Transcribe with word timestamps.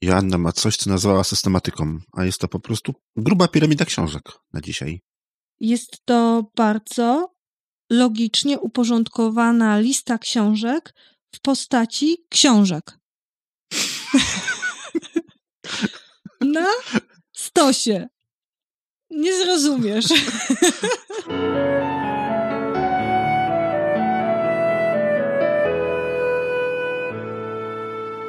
Joanna 0.00 0.38
ma 0.38 0.52
coś, 0.52 0.76
co 0.76 0.90
nazwała 0.90 1.24
systematyką, 1.24 1.98
a 2.12 2.24
jest 2.24 2.40
to 2.40 2.48
po 2.48 2.60
prostu 2.60 2.94
gruba 3.16 3.48
piramida 3.48 3.84
książek 3.84 4.22
na 4.52 4.60
dzisiaj. 4.60 5.00
Jest 5.60 6.04
to 6.04 6.50
bardzo 6.56 7.34
logicznie 7.90 8.60
uporządkowana 8.60 9.78
lista 9.78 10.18
książek 10.18 10.94
w 11.34 11.40
postaci 11.40 12.16
książek. 12.30 12.98
na 16.40 16.66
stosie. 17.32 18.06
Nie 19.10 19.44
zrozumiesz. 19.44 20.06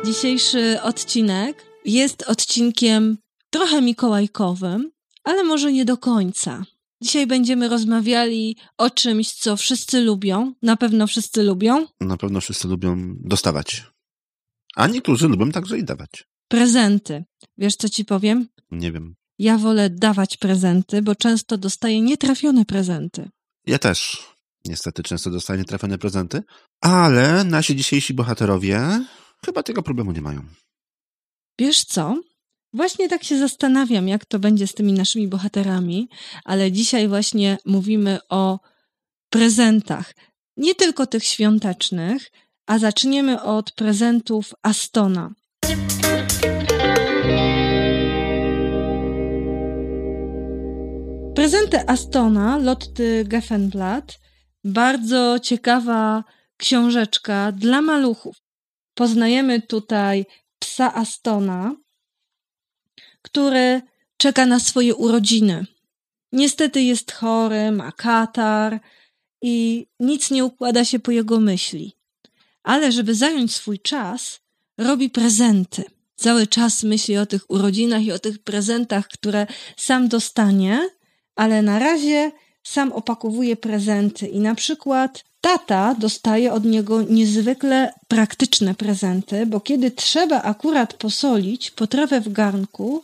Dzisiejszy 0.05 0.81
odcinek 0.81 1.65
jest 1.85 2.23
odcinkiem 2.27 3.17
trochę 3.49 3.81
mikołajkowym, 3.81 4.91
ale 5.23 5.43
może 5.43 5.73
nie 5.73 5.85
do 5.85 5.97
końca. 5.97 6.63
Dzisiaj 7.01 7.27
będziemy 7.27 7.69
rozmawiali 7.69 8.57
o 8.77 8.89
czymś, 8.89 9.31
co 9.31 9.57
wszyscy 9.57 10.01
lubią. 10.01 10.53
Na 10.61 10.77
pewno 10.77 11.07
wszyscy 11.07 11.43
lubią. 11.43 11.85
Na 12.01 12.17
pewno 12.17 12.41
wszyscy 12.41 12.67
lubią 12.67 13.15
dostawać. 13.19 13.83
A 14.75 14.87
niektórzy 14.87 15.27
lubią 15.27 15.51
także 15.51 15.77
i 15.77 15.83
dawać. 15.83 16.27
Prezenty. 16.47 17.23
Wiesz, 17.57 17.75
co 17.75 17.89
ci 17.89 18.05
powiem? 18.05 18.47
Nie 18.71 18.91
wiem. 18.91 19.15
Ja 19.39 19.57
wolę 19.57 19.89
dawać 19.89 20.37
prezenty, 20.37 21.01
bo 21.01 21.15
często 21.15 21.57
dostaję 21.57 22.01
nietrafione 22.01 22.65
prezenty. 22.65 23.29
Ja 23.65 23.79
też. 23.79 24.23
Niestety 24.65 25.03
często 25.03 25.29
dostaję 25.29 25.59
nietrafione 25.59 25.97
prezenty, 25.97 26.43
ale 26.81 27.43
nasi 27.43 27.75
dzisiejsi 27.75 28.13
bohaterowie 28.13 29.05
chyba 29.45 29.63
tego 29.63 29.83
problemu 29.83 30.11
nie 30.11 30.21
mają. 30.21 30.41
Wiesz 31.59 31.83
co? 31.83 32.15
Właśnie 32.73 33.09
tak 33.09 33.23
się 33.23 33.39
zastanawiam, 33.39 34.07
jak 34.07 34.25
to 34.25 34.39
będzie 34.39 34.67
z 34.67 34.73
tymi 34.73 34.93
naszymi 34.93 35.27
bohaterami, 35.27 36.09
ale 36.43 36.71
dzisiaj 36.71 37.07
właśnie 37.07 37.57
mówimy 37.65 38.19
o 38.29 38.59
prezentach. 39.29 40.13
Nie 40.57 40.75
tylko 40.75 41.07
tych 41.07 41.23
świątecznych, 41.23 42.31
a 42.67 42.79
zaczniemy 42.79 43.41
od 43.41 43.71
prezentów 43.71 44.53
Astona. 44.61 45.33
Prezenty 51.35 51.87
Astona, 51.87 52.57
Lotty 52.57 53.25
Geffenblatt, 53.27 54.19
bardzo 54.63 55.39
ciekawa 55.39 56.23
książeczka 56.57 57.51
dla 57.51 57.81
maluchów. 57.81 58.46
Poznajemy 58.97 59.61
tutaj 59.61 60.25
psa 60.59 60.93
Astona, 60.93 61.75
który 63.21 63.81
czeka 64.17 64.45
na 64.45 64.59
swoje 64.59 64.95
urodziny. 64.95 65.65
Niestety 66.31 66.81
jest 66.81 67.11
chory, 67.11 67.71
ma 67.71 67.91
katar 67.91 68.79
i 69.41 69.85
nic 69.99 70.31
nie 70.31 70.45
układa 70.45 70.85
się 70.85 70.99
po 70.99 71.11
jego 71.11 71.39
myśli. 71.39 71.95
Ale 72.63 72.91
żeby 72.91 73.15
zająć 73.15 73.55
swój 73.55 73.79
czas, 73.79 74.39
robi 74.77 75.09
prezenty. 75.09 75.83
Cały 76.15 76.47
czas 76.47 76.83
myśli 76.83 77.17
o 77.17 77.25
tych 77.25 77.49
urodzinach 77.49 78.03
i 78.03 78.11
o 78.11 78.19
tych 78.19 78.39
prezentach, 78.39 79.07
które 79.07 79.47
sam 79.75 80.07
dostanie, 80.07 80.89
ale 81.35 81.61
na 81.61 81.79
razie 81.79 82.31
sam 82.67 82.91
opakowuje 82.91 83.55
prezenty 83.55 84.27
i 84.27 84.39
na 84.39 84.55
przykład 84.55 85.23
tata 85.41 85.95
dostaje 85.99 86.53
od 86.53 86.65
niego 86.65 87.01
niezwykle 87.01 87.93
praktyczne 88.07 88.75
prezenty, 88.75 89.45
bo 89.45 89.59
kiedy 89.59 89.91
trzeba 89.91 90.41
akurat 90.41 90.93
posolić 90.93 91.71
potrawę 91.71 92.21
w 92.21 92.31
garnku, 92.31 93.03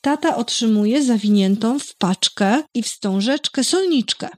tata 0.00 0.36
otrzymuje 0.36 1.02
zawiniętą 1.02 1.78
w 1.78 1.94
paczkę 1.94 2.62
i 2.74 2.82
wstążeczkę 2.82 3.64
solniczkę. 3.64 4.28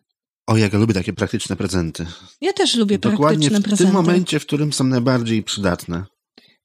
O, 0.46 0.56
jak 0.56 0.72
ja 0.72 0.78
lubię 0.78 0.94
takie 0.94 1.12
praktyczne 1.12 1.56
prezenty. 1.56 2.06
Ja 2.40 2.52
też 2.52 2.74
lubię 2.74 2.98
Dokładnie 2.98 3.50
praktyczne 3.50 3.60
w 3.60 3.62
prezenty. 3.62 3.84
tym 3.84 3.92
momencie, 3.92 4.40
w 4.40 4.46
którym 4.46 4.72
są 4.72 4.84
najbardziej 4.84 5.42
przydatne. 5.42 6.04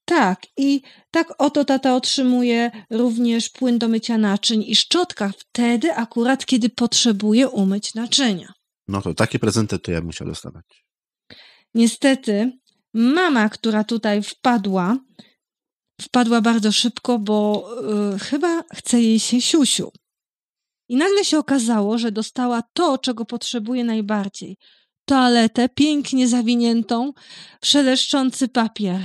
Tak, 0.05 0.41
i 0.57 0.81
tak 1.11 1.33
oto 1.37 1.65
tata 1.65 1.95
otrzymuje 1.95 2.71
również 2.89 3.49
płyn 3.49 3.79
do 3.79 3.87
mycia 3.87 4.17
naczyń 4.17 4.63
i 4.67 4.75
szczotka 4.75 5.31
wtedy 5.37 5.93
akurat, 5.93 6.45
kiedy 6.45 6.69
potrzebuje 6.69 7.49
umyć 7.49 7.93
naczynia. 7.93 8.53
No 8.87 9.01
to 9.01 9.13
takie 9.13 9.39
prezenty 9.39 9.79
to 9.79 9.91
ja 9.91 9.97
bym 9.97 10.05
musiał 10.05 10.27
dostawać. 10.27 10.65
Niestety, 11.73 12.51
mama, 12.93 13.49
która 13.49 13.83
tutaj 13.83 14.23
wpadła, 14.23 14.97
wpadła 16.01 16.41
bardzo 16.41 16.71
szybko, 16.71 17.19
bo 17.19 17.69
y, 18.15 18.19
chyba 18.19 18.63
chce 18.73 19.01
jej 19.01 19.19
się 19.19 19.41
siusiu. 19.41 19.91
I 20.89 20.95
nagle 20.95 21.25
się 21.25 21.37
okazało, 21.37 21.97
że 21.97 22.11
dostała 22.11 22.63
to, 22.73 22.97
czego 22.97 23.25
potrzebuje 23.25 23.83
najbardziej. 23.83 24.57
Toaletę 25.05 25.69
pięknie 25.69 26.27
zawiniętą, 26.27 27.13
szeleszczący 27.63 28.47
papier. 28.47 28.99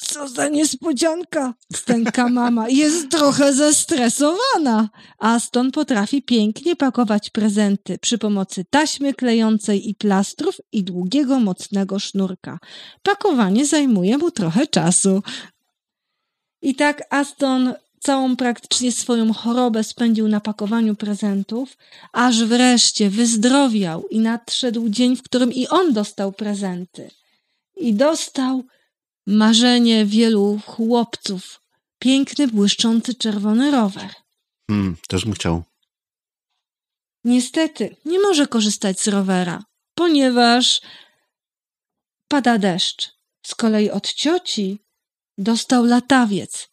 Co 0.00 0.28
za 0.28 0.48
niespodzianka! 0.48 1.54
Stęka 1.76 2.28
mama. 2.28 2.68
Jest 2.68 3.10
trochę 3.10 3.52
zestresowana. 3.52 4.88
Aston 5.18 5.70
potrafi 5.70 6.22
pięknie 6.22 6.76
pakować 6.76 7.30
prezenty 7.30 7.98
przy 7.98 8.18
pomocy 8.18 8.64
taśmy 8.70 9.14
klejącej 9.14 9.88
i 9.90 9.94
plastrów 9.94 10.54
i 10.72 10.84
długiego, 10.84 11.40
mocnego 11.40 11.98
sznurka. 11.98 12.58
Pakowanie 13.02 13.66
zajmuje 13.66 14.18
mu 14.18 14.30
trochę 14.30 14.66
czasu. 14.66 15.22
I 16.62 16.74
tak 16.74 17.02
Aston 17.10 17.74
całą 18.00 18.36
praktycznie 18.36 18.92
swoją 18.92 19.32
chorobę 19.32 19.84
spędził 19.84 20.28
na 20.28 20.40
pakowaniu 20.40 20.94
prezentów, 20.94 21.76
aż 22.12 22.44
wreszcie 22.44 23.10
wyzdrowiał 23.10 24.08
i 24.08 24.18
nadszedł 24.18 24.88
dzień, 24.88 25.16
w 25.16 25.22
którym 25.22 25.52
i 25.52 25.68
on 25.68 25.92
dostał 25.92 26.32
prezenty. 26.32 27.10
I 27.76 27.94
dostał 27.94 28.64
marzenie 29.30 30.06
wielu 30.06 30.60
chłopców. 30.66 31.60
Piękny, 31.98 32.48
błyszczący 32.48 33.14
czerwony 33.14 33.70
rower. 33.70 34.10
Hmm, 34.70 34.96
też 35.08 35.24
bym 35.24 35.34
chciał. 35.34 35.62
Niestety, 37.24 37.96
nie 38.04 38.20
może 38.20 38.46
korzystać 38.46 39.00
z 39.00 39.08
rowera, 39.08 39.64
ponieważ 39.94 40.80
pada 42.28 42.58
deszcz. 42.58 43.10
Z 43.46 43.54
kolei 43.54 43.90
od 43.90 44.12
cioci 44.12 44.78
dostał 45.38 45.84
latawiec. 45.84 46.68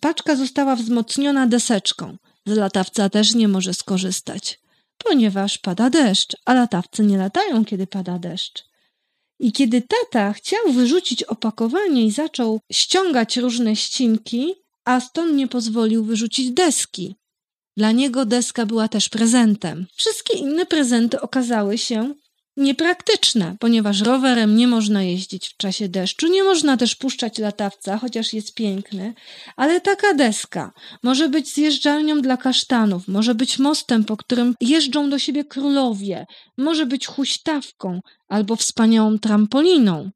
Paczka 0.00 0.36
została 0.36 0.76
wzmocniona 0.76 1.46
deseczką. 1.46 2.16
Z 2.46 2.56
latawca 2.56 3.08
też 3.10 3.34
nie 3.34 3.48
może 3.48 3.74
skorzystać, 3.74 4.60
ponieważ 4.98 5.58
pada 5.58 5.90
deszcz, 5.90 6.36
a 6.44 6.54
latawce 6.54 7.02
nie 7.02 7.18
latają, 7.18 7.64
kiedy 7.64 7.86
pada 7.86 8.18
deszcz. 8.18 8.64
I 9.40 9.52
kiedy 9.52 9.82
tata 9.82 10.32
chciał 10.32 10.72
wyrzucić 10.72 11.22
opakowanie 11.22 12.06
i 12.06 12.10
zaczął 12.10 12.60
ściągać 12.72 13.36
różne 13.36 13.76
ścinki, 13.76 14.54
Aston 14.84 15.36
nie 15.36 15.48
pozwolił 15.48 16.04
wyrzucić 16.04 16.50
deski. 16.50 17.14
Dla 17.76 17.92
niego 17.92 18.24
deska 18.24 18.66
była 18.66 18.88
też 18.88 19.08
prezentem. 19.08 19.86
Wszystkie 19.94 20.38
inne 20.38 20.66
prezenty 20.66 21.20
okazały 21.20 21.78
się 21.78 22.14
niepraktyczne, 22.56 23.56
ponieważ 23.60 24.00
rowerem 24.00 24.56
nie 24.56 24.68
można 24.68 25.02
jeździć 25.02 25.48
w 25.48 25.56
czasie 25.56 25.88
deszczu, 25.88 26.26
nie 26.26 26.44
można 26.44 26.76
też 26.76 26.96
puszczać 26.96 27.38
latawca, 27.38 27.98
chociaż 27.98 28.32
jest 28.32 28.54
piękny, 28.54 29.14
ale 29.56 29.80
taka 29.80 30.14
deska 30.14 30.72
może 31.02 31.28
być 31.28 31.54
zjeżdżalnią 31.54 32.20
dla 32.20 32.36
kasztanów, 32.36 33.08
może 33.08 33.34
być 33.34 33.58
mostem, 33.58 34.04
po 34.04 34.16
którym 34.16 34.54
jeżdżą 34.60 35.10
do 35.10 35.18
siebie 35.18 35.44
królowie, 35.44 36.26
może 36.58 36.86
być 36.86 37.06
huśtawką 37.06 38.00
albo 38.28 38.56
wspaniałą 38.56 39.18
trampoliną. 39.18 40.10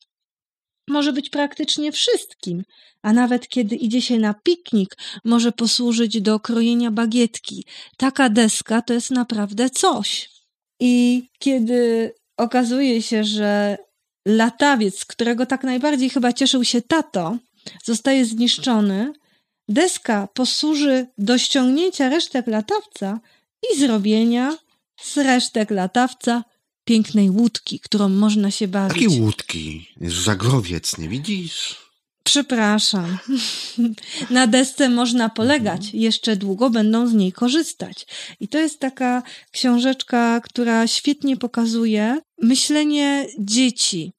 Może 0.89 1.13
być 1.13 1.31
praktycznie 1.31 1.93
wszystkim, 1.93 2.63
a 3.03 3.13
nawet 3.13 3.49
kiedy 3.49 3.77
idzie 3.77 4.03
się 4.03 4.19
na 4.19 4.35
piknik, 4.35 4.97
może 5.25 5.53
posłużyć 5.53 6.21
do 6.21 6.41
krojenia 6.41 6.91
bagietki. 6.91 7.65
Taka 7.97 8.29
deska 8.29 8.83
to 8.83 8.95
jest 8.95 9.11
naprawdę 9.11 9.71
coś. 9.71 10.31
I 10.81 11.23
kiedy 11.39 12.13
okazuje 12.39 13.03
się, 13.03 13.25
że 13.25 13.79
latawiec, 14.27 15.05
którego 15.05 15.47
tak 15.47 15.65
najbardziej 15.65 16.11
chyba 16.11 16.33
cieszył 16.33 16.65
się 16.65 16.83
tato, 16.83 17.39
zostaje 17.85 18.25
zniszczony, 18.25 19.13
deska 19.69 20.29
posłuży 20.35 21.07
do 21.19 21.39
ściągnięcia 21.39 22.09
resztek 22.09 22.47
latawca 22.47 23.21
i 23.73 23.79
zrobienia 23.79 24.57
z 25.03 25.17
resztek 25.17 25.71
latawca 25.71 26.45
pięknej 26.85 27.31
łódki, 27.31 27.81
którą 27.81 28.09
można 28.09 28.51
się 28.51 28.69
bawić. 28.69 29.03
Jakie 29.03 29.21
łódki? 29.21 29.89
Jest 30.01 30.17
żagrowiec, 30.17 30.99
nie 30.99 31.09
widzisz? 31.09 31.88
Przepraszam. 32.29 33.19
Na 34.31 34.47
desce 34.47 34.89
można 34.89 35.29
polegać, 35.29 35.95
jeszcze 35.95 36.37
długo 36.37 36.71
będą 36.71 37.07
z 37.07 37.13
niej 37.13 37.33
korzystać. 37.33 38.07
I 38.41 38.49
to 38.49 38.59
jest 38.59 38.81
taka 38.81 39.23
książeczka, 39.51 40.41
która 40.41 40.87
świetnie 40.87 41.37
pokazuje 41.37 42.21
myślenie 42.43 43.27
dzieci. 43.39 44.13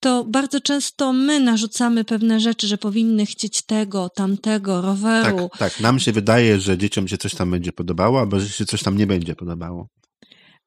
to 0.00 0.24
bardzo 0.24 0.60
często 0.60 1.12
my 1.12 1.40
narzucamy 1.40 2.04
pewne 2.04 2.40
rzeczy, 2.40 2.66
że 2.66 2.78
powinny 2.78 3.26
chcieć 3.26 3.62
tego, 3.62 4.08
tamtego, 4.08 4.80
roweru. 4.80 5.48
Tak, 5.52 5.58
tak. 5.58 5.80
Nam 5.80 5.98
się 5.98 6.12
wydaje, 6.12 6.60
że 6.60 6.78
dzieciom 6.78 7.08
się 7.08 7.18
coś 7.18 7.34
tam 7.34 7.50
będzie 7.50 7.72
podobało, 7.72 8.20
albo 8.20 8.40
że 8.40 8.48
się 8.48 8.64
coś 8.64 8.82
tam 8.82 8.96
nie 8.96 9.06
będzie 9.06 9.34
podobało. 9.34 9.88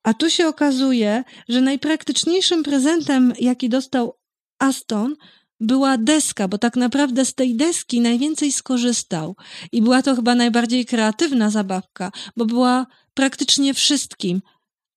A 0.03 0.13
tu 0.13 0.29
się 0.29 0.47
okazuje, 0.47 1.23
że 1.49 1.61
najpraktyczniejszym 1.61 2.63
prezentem, 2.63 3.33
jaki 3.39 3.69
dostał 3.69 4.13
Aston, 4.59 5.15
była 5.63 5.97
deska, 5.97 6.47
bo 6.47 6.57
tak 6.57 6.75
naprawdę 6.75 7.25
z 7.25 7.33
tej 7.33 7.55
deski 7.55 8.01
najwięcej 8.01 8.51
skorzystał. 8.51 9.35
I 9.71 9.81
była 9.81 10.01
to 10.01 10.15
chyba 10.15 10.35
najbardziej 10.35 10.85
kreatywna 10.85 11.49
zabawka, 11.49 12.11
bo 12.37 12.45
była 12.45 12.85
praktycznie 13.13 13.73
wszystkim. 13.73 14.41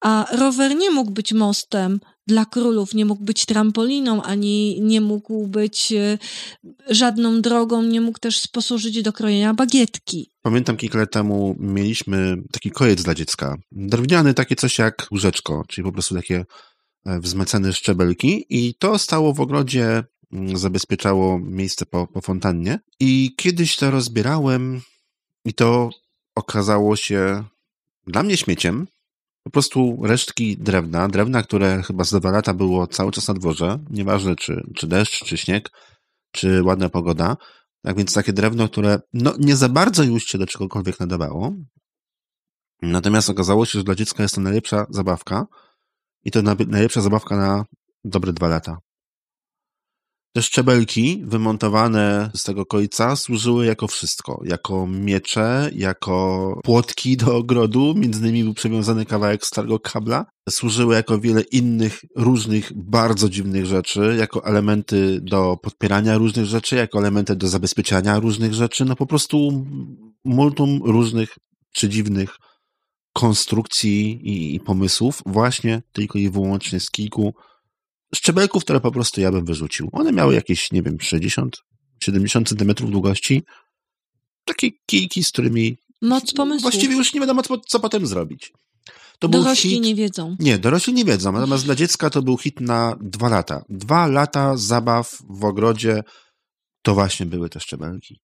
A 0.01 0.27
rower 0.33 0.77
nie 0.77 0.91
mógł 0.91 1.11
być 1.11 1.33
mostem 1.33 2.01
dla 2.27 2.45
królów, 2.45 2.95
nie 2.95 3.05
mógł 3.05 3.25
być 3.25 3.47
trampoliną, 3.47 4.23
ani 4.23 4.81
nie 4.81 5.01
mógł 5.01 5.47
być 5.47 5.93
e, 5.93 6.19
żadną 6.89 7.41
drogą, 7.41 7.83
nie 7.83 8.01
mógł 8.01 8.19
też 8.19 8.49
posłużyć 8.49 9.03
do 9.03 9.13
krojenia 9.13 9.55
bagietki. 9.55 10.31
Pamiętam 10.43 10.77
kilka 10.77 10.99
lat 10.99 11.13
temu 11.13 11.57
mieliśmy 11.59 12.37
taki 12.53 12.71
kojec 12.71 13.03
dla 13.03 13.15
dziecka. 13.15 13.57
Drewniany, 13.73 14.35
takie 14.35 14.57
coś 14.57 14.79
jak 14.79 15.09
łóżeczko, 15.11 15.63
czyli 15.69 15.85
po 15.85 15.93
prostu 15.93 16.15
takie 16.15 16.45
e, 17.07 17.21
wzmacane 17.21 17.73
szczebelki 17.73 18.45
i 18.49 18.75
to 18.75 18.99
stało 18.99 19.33
w 19.33 19.41
ogrodzie, 19.41 20.05
zabezpieczało 20.55 21.39
miejsce 21.39 21.87
po, 21.87 22.07
po 22.07 22.21
fontannie 22.21 22.79
i 23.01 23.35
kiedyś 23.37 23.77
to 23.77 23.91
rozbierałem 23.91 24.81
i 25.45 25.55
to 25.55 25.91
okazało 26.35 26.97
się 26.97 27.45
dla 28.07 28.23
mnie 28.23 28.37
śmieciem, 28.37 28.87
po 29.43 29.51
prostu 29.51 29.99
resztki 30.03 30.59
drewna, 30.59 31.09
drewna, 31.09 31.43
które 31.43 31.83
chyba 31.83 32.05
z 32.05 32.11
dwa 32.11 32.31
lata 32.31 32.55
było 32.55 32.87
cały 32.87 33.13
czas 33.13 33.29
na 33.29 33.35
dworze, 33.35 33.79
nieważne 33.91 34.37
czy, 34.37 34.63
czy 34.77 34.87
deszcz, 34.87 35.25
czy 35.25 35.37
śnieg, 35.37 35.71
czy 36.33 36.63
ładna 36.63 36.89
pogoda. 36.89 37.37
Tak 37.83 37.97
więc 37.97 38.15
takie 38.15 38.33
drewno, 38.33 38.69
które 38.69 39.01
no, 39.13 39.35
nie 39.39 39.57
za 39.57 39.69
bardzo 39.69 40.03
już 40.03 40.25
się 40.25 40.39
do 40.39 40.47
czegokolwiek 40.47 41.01
nadawało. 41.01 41.53
Natomiast 42.83 43.31
okazało 43.31 43.67
się, 43.67 43.79
że 43.79 43.85
dla 43.85 43.95
dziecka 43.95 44.23
jest 44.23 44.35
to 44.35 44.41
najlepsza 44.41 44.87
zabawka 44.91 45.47
i 46.25 46.31
to 46.31 46.43
najlepsza 46.43 47.01
zabawka 47.01 47.37
na 47.37 47.65
dobre 48.05 48.33
dwa 48.33 48.49
lata. 48.49 48.79
Te 50.37 50.43
szczebelki 50.43 51.23
wymontowane 51.25 52.31
z 52.35 52.43
tego 52.43 52.67
końca 52.67 53.17
służyły 53.17 53.67
jako 53.67 53.89
wszystko. 53.89 54.43
Jako 54.45 54.87
miecze, 54.87 55.71
jako 55.75 56.61
płotki 56.65 57.17
do 57.17 57.37
ogrodu, 57.37 57.95
między 57.95 58.21
innymi 58.21 58.45
był 58.45 58.55
przewiązany 58.55 59.07
kawałek 59.07 59.47
starego 59.47 59.81
kabla. 59.81 60.27
Służyły 60.51 60.95
jako 60.95 61.19
wiele 61.19 61.41
innych, 61.41 62.01
różnych, 62.17 62.73
bardzo 62.75 63.29
dziwnych 63.29 63.67
rzeczy, 63.67 64.17
jako 64.19 64.45
elementy 64.45 65.21
do 65.23 65.57
podpierania 65.63 66.19
różnych 66.19 66.45
rzeczy, 66.45 66.77
jako 66.77 66.99
elementy 66.99 67.37
do 67.37 67.49
zabezpieczania 67.49 68.19
różnych 68.19 68.55
rzeczy. 68.55 68.85
No 68.85 68.97
po 68.97 69.07
prostu 69.07 69.67
multum 70.25 70.81
różnych 70.85 71.35
czy 71.73 71.89
dziwnych 71.89 72.37
konstrukcji 73.13 74.29
i, 74.29 74.55
i 74.55 74.61
pomysłów, 74.61 75.23
właśnie 75.27 75.83
tylko 75.93 76.19
i 76.19 76.31
wyłącznie 76.31 76.81
z 76.81 76.91
kilku 76.91 77.35
szczebelków, 78.17 78.65
które 78.65 78.81
po 78.81 78.93
prostu 78.93 79.21
ja 79.21 79.33
bym 79.33 79.45
wyrzucił. 79.45 79.89
One 79.93 80.13
miały 80.13 80.35
jakieś, 80.35 80.73
nie 80.73 80.83
wiem, 80.83 81.01
60, 81.01 81.57
70 82.03 82.49
centymetrów 82.49 82.91
długości. 82.91 83.43
Takie 84.45 84.71
kijki, 84.87 85.25
z 85.25 85.29
którymi 85.29 85.77
Moc 86.03 86.33
pomysłu. 86.33 86.63
właściwie 86.63 86.97
już 86.97 87.15
nie 87.15 87.21
wiadomo, 87.21 87.43
co, 87.43 87.59
co 87.59 87.81
potem 87.81 88.07
zrobić. 88.07 88.53
To 89.19 89.29
dorośli 89.29 89.71
hit... 89.71 89.83
nie 89.83 89.95
wiedzą. 89.95 90.37
Nie, 90.39 90.59
dorośli 90.59 90.93
nie 90.93 91.05
wiedzą. 91.05 91.33
Natomiast 91.33 91.65
dla 91.65 91.75
dziecka 91.75 92.11
to 92.11 92.23
był 92.23 92.39
hit 92.39 92.61
na 92.61 92.97
dwa 93.01 93.29
lata. 93.29 93.65
Dwa 93.69 94.07
lata 94.07 94.57
zabaw 94.57 95.19
w 95.31 95.45
ogrodzie 95.45 96.03
to 96.83 96.95
właśnie 96.95 97.27
były 97.27 97.49
te 97.49 97.61
szczebelki. 97.61 98.21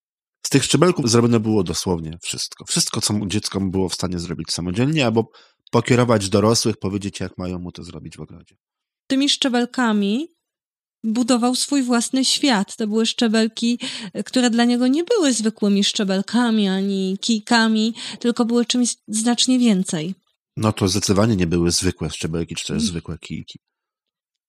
Z 0.47 0.51
tych 0.51 0.65
szczebelków 0.65 1.11
zrobione 1.11 1.41
było 1.41 1.63
dosłownie 1.63 2.19
wszystko. 2.23 2.65
Wszystko, 2.65 3.01
co 3.01 3.15
dziecko 3.27 3.61
było 3.61 3.89
w 3.89 3.95
stanie 3.95 4.19
zrobić 4.19 4.51
samodzielnie, 4.51 5.07
albo 5.07 5.31
pokierować 5.71 6.29
dorosłych, 6.29 6.77
powiedzieć, 6.77 7.21
jak 7.21 7.39
mają 7.39 7.59
mu 7.59 7.73
to 7.73 7.85
zrobić 7.85 8.17
w 8.17 8.21
ogrodzie 8.21 8.57
tymi 9.07 9.29
szczebelkami 9.29 10.29
budował 11.05 11.55
swój 11.55 11.83
własny 11.83 12.25
świat. 12.25 12.77
To 12.77 12.87
były 12.87 13.07
szczebelki, 13.07 13.79
które 14.25 14.51
dla 14.51 14.65
niego 14.65 14.87
nie 14.87 15.05
były 15.05 15.33
zwykłymi 15.33 15.85
szczebelkami 15.85 16.69
ani 16.69 17.19
kijkami, 17.21 17.95
tylko 18.21 18.45
były 18.45 18.67
czymś 18.67 18.97
znacznie 19.09 19.59
więcej. 19.59 20.15
No 20.57 20.73
to 20.73 20.89
zdecydowanie 20.89 21.37
nie 21.37 21.47
były 21.47 21.71
zwykłe 21.71 22.11
szczebelki, 22.11 22.55
czy 22.55 22.63
też 22.63 22.71
mm. 22.71 22.87
zwykłe 22.87 23.19
kijki. 23.19 23.59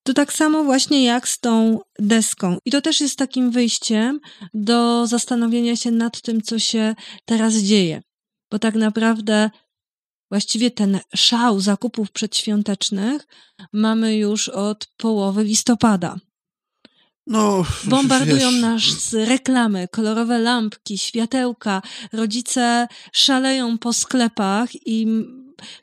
To 0.03 0.13
tak 0.13 0.33
samo 0.33 0.63
właśnie 0.63 1.03
jak 1.03 1.27
z 1.27 1.39
tą 1.39 1.79
deską. 2.00 2.57
I 2.65 2.71
to 2.71 2.81
też 2.81 3.01
jest 3.01 3.17
takim 3.17 3.51
wyjściem 3.51 4.19
do 4.53 5.07
zastanowienia 5.07 5.75
się 5.75 5.91
nad 5.91 6.21
tym, 6.21 6.41
co 6.41 6.59
się 6.59 6.95
teraz 7.25 7.53
dzieje. 7.53 8.01
Bo 8.51 8.59
tak 8.59 8.75
naprawdę 8.75 9.50
Właściwie 10.33 10.71
ten 10.71 11.00
szał 11.15 11.59
zakupów 11.59 12.12
przedświątecznych 12.12 13.27
mamy 13.74 14.18
już 14.18 14.50
od 14.50 14.88
połowy 14.97 15.44
listopada. 15.44 16.19
No, 17.27 17.65
Bombardują 17.83 18.51
wiesz... 18.51 18.62
nas 18.62 19.13
reklamy, 19.13 19.88
kolorowe 19.88 20.39
lampki, 20.39 20.97
światełka. 20.97 21.81
Rodzice 22.13 22.88
szaleją 23.12 23.77
po 23.77 23.94
sklepach 23.94 24.69
i 24.85 25.07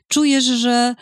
czujesz, 0.07 0.43
że, 0.43 0.95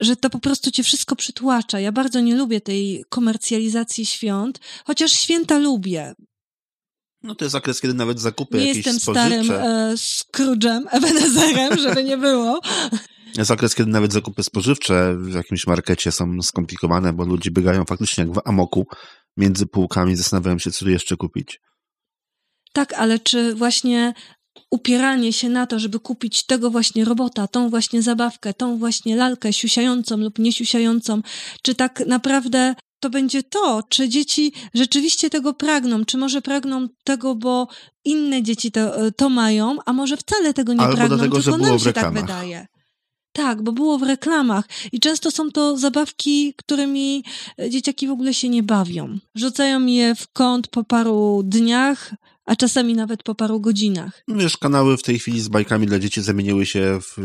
że 0.00 0.16
to 0.16 0.30
po 0.30 0.38
prostu 0.38 0.70
cię 0.70 0.82
wszystko 0.82 1.16
przytłacza. 1.16 1.80
Ja 1.80 1.92
bardzo 1.92 2.20
nie 2.20 2.34
lubię 2.34 2.60
tej 2.60 3.04
komercjalizacji 3.08 4.06
świąt, 4.06 4.60
chociaż 4.84 5.12
święta 5.12 5.58
lubię. 5.58 6.14
No 7.22 7.34
to 7.34 7.44
jest 7.44 7.54
okres, 7.54 7.80
kiedy 7.80 7.94
nawet 7.94 8.20
zakupy 8.20 8.58
nie 8.58 8.66
jakieś 8.66 8.86
jestem 8.86 9.00
starym 9.14 9.50
e, 9.50 9.94
Scrooge'em, 9.96 10.82
Ebenezerem, 10.96 11.78
żeby 11.78 12.04
nie 12.04 12.16
było. 12.16 12.60
Jest 13.36 13.50
okres, 13.50 13.74
kiedy 13.74 13.90
nawet 13.90 14.12
zakupy 14.12 14.42
spożywcze 14.42 15.16
w 15.18 15.34
jakimś 15.34 15.66
markecie 15.66 16.12
są 16.12 16.42
skomplikowane, 16.42 17.12
bo 17.12 17.24
ludzie 17.24 17.50
biegają 17.50 17.84
faktycznie 17.84 18.24
jak 18.24 18.32
w 18.32 18.40
amoku 18.44 18.86
między 19.36 19.66
półkami, 19.66 20.16
zastanawiają 20.16 20.58
się, 20.58 20.70
co 20.70 20.84
tu 20.84 20.90
jeszcze 20.90 21.16
kupić. 21.16 21.60
Tak, 22.72 22.92
ale 22.92 23.18
czy 23.18 23.54
właśnie 23.54 24.14
upieranie 24.70 25.32
się 25.32 25.48
na 25.48 25.66
to, 25.66 25.78
żeby 25.78 26.00
kupić 26.00 26.46
tego 26.46 26.70
właśnie 26.70 27.04
robota, 27.04 27.48
tą 27.48 27.70
właśnie 27.70 28.02
zabawkę, 28.02 28.54
tą 28.54 28.78
właśnie 28.78 29.16
lalkę 29.16 29.52
siusiającą 29.52 30.16
lub 30.16 30.38
niesiusiającą, 30.38 31.22
czy 31.62 31.74
tak 31.74 32.02
naprawdę 32.06 32.74
to 33.00 33.10
będzie 33.10 33.42
to, 33.42 33.82
czy 33.88 34.08
dzieci 34.08 34.52
rzeczywiście 34.74 35.30
tego 35.30 35.54
pragną, 35.54 36.04
czy 36.04 36.18
może 36.18 36.42
pragną 36.42 36.88
tego, 37.04 37.34
bo 37.34 37.68
inne 38.04 38.42
dzieci 38.42 38.72
to, 38.72 39.06
e, 39.06 39.12
to 39.12 39.28
mają, 39.28 39.78
a 39.86 39.92
może 39.92 40.16
wcale 40.16 40.54
tego 40.54 40.72
nie 40.72 40.80
Albo 40.80 40.96
pragną, 40.96 41.16
do 41.16 41.22
tego, 41.22 41.36
tylko 41.36 41.50
że 41.50 41.58
było 41.58 41.68
nam 41.68 41.78
się 41.78 41.92
tak 41.92 42.12
wydaje. 42.12 42.66
Tak, 43.32 43.62
bo 43.62 43.72
było 43.72 43.98
w 43.98 44.02
reklamach 44.02 44.64
i 44.92 45.00
często 45.00 45.30
są 45.30 45.50
to 45.50 45.76
zabawki, 45.76 46.54
którymi 46.56 47.24
e, 47.60 47.70
dzieciaki 47.70 48.08
w 48.08 48.10
ogóle 48.10 48.34
się 48.34 48.48
nie 48.48 48.62
bawią. 48.62 49.18
Rzucają 49.34 49.86
je 49.86 50.14
w 50.14 50.28
kąt 50.32 50.68
po 50.68 50.84
paru 50.84 51.42
dniach, 51.44 52.14
a 52.50 52.56
czasami 52.56 52.94
nawet 52.94 53.22
po 53.22 53.34
paru 53.34 53.60
godzinach. 53.60 54.22
Wiesz, 54.28 54.56
kanały 54.56 54.96
w 54.96 55.02
tej 55.02 55.18
chwili 55.18 55.40
z 55.40 55.48
bajkami 55.48 55.86
dla 55.86 55.98
dzieci 55.98 56.22
zamieniły 56.22 56.66
się 56.66 56.98
w 57.00 57.16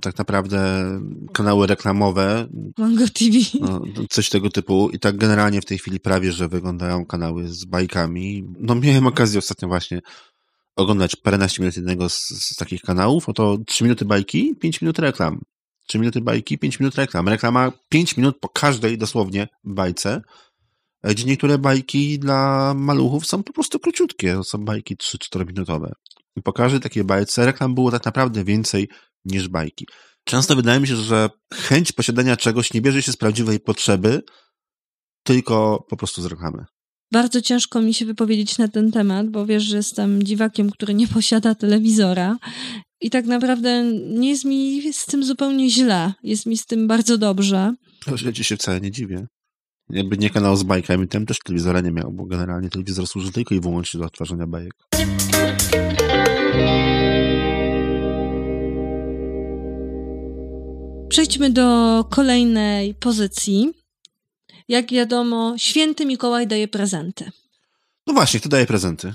tak 0.00 0.18
naprawdę 0.18 0.84
kanały 1.32 1.66
reklamowe. 1.66 2.48
Mango 2.78 3.04
TV. 3.08 3.38
No, 3.60 3.82
coś 4.10 4.28
tego 4.28 4.50
typu. 4.50 4.90
I 4.90 4.98
tak 4.98 5.16
generalnie 5.16 5.60
w 5.60 5.64
tej 5.64 5.78
chwili 5.78 6.00
prawie, 6.00 6.32
że 6.32 6.48
wyglądają 6.48 7.06
kanały 7.06 7.48
z 7.48 7.64
bajkami. 7.64 8.44
No 8.58 8.74
miałem 8.74 9.06
okazję 9.06 9.38
ostatnio 9.38 9.68
właśnie 9.68 10.00
oglądać 10.76 11.16
paręnaście 11.16 11.62
minut 11.62 11.76
jednego 11.76 12.08
z, 12.08 12.18
z 12.28 12.56
takich 12.56 12.80
kanałów. 12.82 13.28
Oto 13.28 13.58
trzy 13.66 13.84
minuty 13.84 14.04
bajki, 14.04 14.56
pięć 14.56 14.82
minut 14.82 14.98
reklam. 14.98 15.40
Trzy 15.88 15.98
minuty 15.98 16.20
bajki, 16.20 16.58
pięć 16.58 16.80
minut 16.80 16.94
reklam. 16.94 17.28
Reklama 17.28 17.72
pięć 17.88 18.16
minut 18.16 18.36
po 18.40 18.48
każdej 18.48 18.98
dosłownie 18.98 19.48
bajce 19.64 20.22
gdzie 21.04 21.24
niektóre 21.24 21.58
bajki 21.58 22.18
dla 22.18 22.72
maluchów 22.76 23.26
są 23.26 23.42
po 23.42 23.52
prostu 23.52 23.78
króciutkie, 23.78 24.34
to 24.34 24.44
są 24.44 24.58
bajki 24.64 24.96
3-4 24.96 25.46
minutowe. 25.46 25.92
I 26.36 26.42
po 26.42 26.52
każdej 26.52 26.80
takiej 26.80 27.04
bajce 27.04 27.46
reklam 27.46 27.74
było 27.74 27.90
tak 27.90 28.04
naprawdę 28.04 28.44
więcej 28.44 28.88
niż 29.24 29.48
bajki. 29.48 29.86
Często 30.24 30.56
wydaje 30.56 30.80
mi 30.80 30.86
się, 30.86 30.96
że 30.96 31.30
chęć 31.54 31.92
posiadania 31.92 32.36
czegoś 32.36 32.74
nie 32.74 32.80
bierze 32.80 33.02
się 33.02 33.12
z 33.12 33.16
prawdziwej 33.16 33.60
potrzeby, 33.60 34.22
tylko 35.22 35.86
po 35.88 35.96
prostu 35.96 36.22
z 36.22 36.26
reklamy. 36.26 36.64
Bardzo 37.12 37.42
ciężko 37.42 37.80
mi 37.80 37.94
się 37.94 38.06
wypowiedzieć 38.06 38.58
na 38.58 38.68
ten 38.68 38.92
temat, 38.92 39.28
bo 39.28 39.46
wiesz, 39.46 39.62
że 39.62 39.76
jestem 39.76 40.22
dziwakiem, 40.22 40.70
który 40.70 40.94
nie 40.94 41.08
posiada 41.08 41.54
telewizora 41.54 42.36
i 43.00 43.10
tak 43.10 43.26
naprawdę 43.26 43.84
nie 44.06 44.30
jest 44.30 44.44
mi 44.44 44.92
z 44.92 45.06
tym 45.06 45.24
zupełnie 45.24 45.70
źle. 45.70 46.12
Jest 46.22 46.46
mi 46.46 46.58
z 46.58 46.66
tym 46.66 46.88
bardzo 46.88 47.18
dobrze. 47.18 47.74
Ja 48.24 48.32
ci 48.32 48.44
się 48.44 48.56
wcale 48.56 48.80
nie 48.80 48.90
dziwię. 48.90 49.26
Jakby 49.92 50.18
nie 50.18 50.30
kanał 50.30 50.56
z 50.56 50.62
bajkami, 50.62 51.08
tam 51.08 51.26
też 51.26 51.38
telewizora 51.38 51.80
nie 51.80 51.90
miał, 51.90 52.12
bo 52.12 52.24
generalnie 52.24 52.70
telewizor 52.70 53.06
służy 53.06 53.32
tylko 53.32 53.54
i 53.54 53.60
wyłącznie 53.60 54.00
do 54.00 54.06
odtwarzania 54.06 54.46
bajek. 54.46 54.74
Przejdźmy 61.08 61.50
do 61.50 62.04
kolejnej 62.10 62.94
pozycji. 62.94 63.72
Jak 64.68 64.90
wiadomo, 64.90 65.54
święty 65.58 66.06
Mikołaj 66.06 66.46
daje 66.46 66.68
prezenty. 66.68 67.30
No 68.06 68.14
właśnie, 68.14 68.40
kto 68.40 68.48
daje 68.48 68.66
prezenty? 68.66 69.14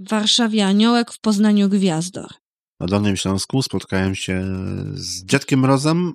W 0.00 0.08
Warszawie 0.08 0.66
Aniołek, 0.66 1.12
w 1.12 1.20
Poznaniu 1.20 1.68
Gwiazdor. 1.68 2.28
Na 2.80 2.86
Dolnym 2.86 3.16
Śląsku 3.16 3.62
spotkałem 3.62 4.14
się 4.14 4.44
z 4.94 5.24
Dziadkiem 5.24 5.60
Mrozem, 5.60 6.12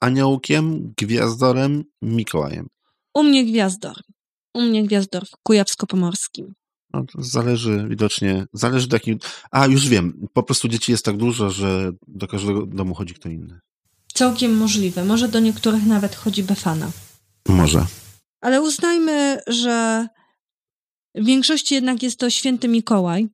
Aniołkiem, 0.00 0.94
Gwiazdorem, 0.96 1.84
Mikołajem. 2.02 2.68
U 3.18 3.22
mnie 3.22 3.44
Gwiazdor. 3.44 3.96
U 4.54 4.62
mnie 4.62 4.84
Gwiazdor 4.84 5.26
w 5.26 5.32
Kujawsko-Pomorskim. 5.42 6.52
No, 6.92 7.04
to 7.12 7.22
zależy 7.22 7.86
widocznie, 7.88 8.46
zależy 8.52 8.88
do 8.88 8.96
jakim... 8.96 9.18
A, 9.50 9.66
już 9.66 9.88
wiem, 9.88 10.26
po 10.32 10.42
prostu 10.42 10.68
dzieci 10.68 10.92
jest 10.92 11.04
tak 11.04 11.16
dużo, 11.16 11.50
że 11.50 11.92
do 12.08 12.28
każdego 12.28 12.66
domu 12.66 12.94
chodzi 12.94 13.14
kto 13.14 13.28
inny. 13.28 13.60
Całkiem 14.14 14.56
możliwe. 14.56 15.04
Może 15.04 15.28
do 15.28 15.40
niektórych 15.40 15.86
nawet 15.86 16.14
chodzi 16.14 16.42
Befana. 16.42 16.90
Może. 17.48 17.86
Ale 18.40 18.62
uznajmy, 18.62 19.40
że 19.46 20.06
w 21.14 21.24
większości 21.24 21.74
jednak 21.74 22.02
jest 22.02 22.18
to 22.18 22.30
święty 22.30 22.68
Mikołaj 22.68 23.28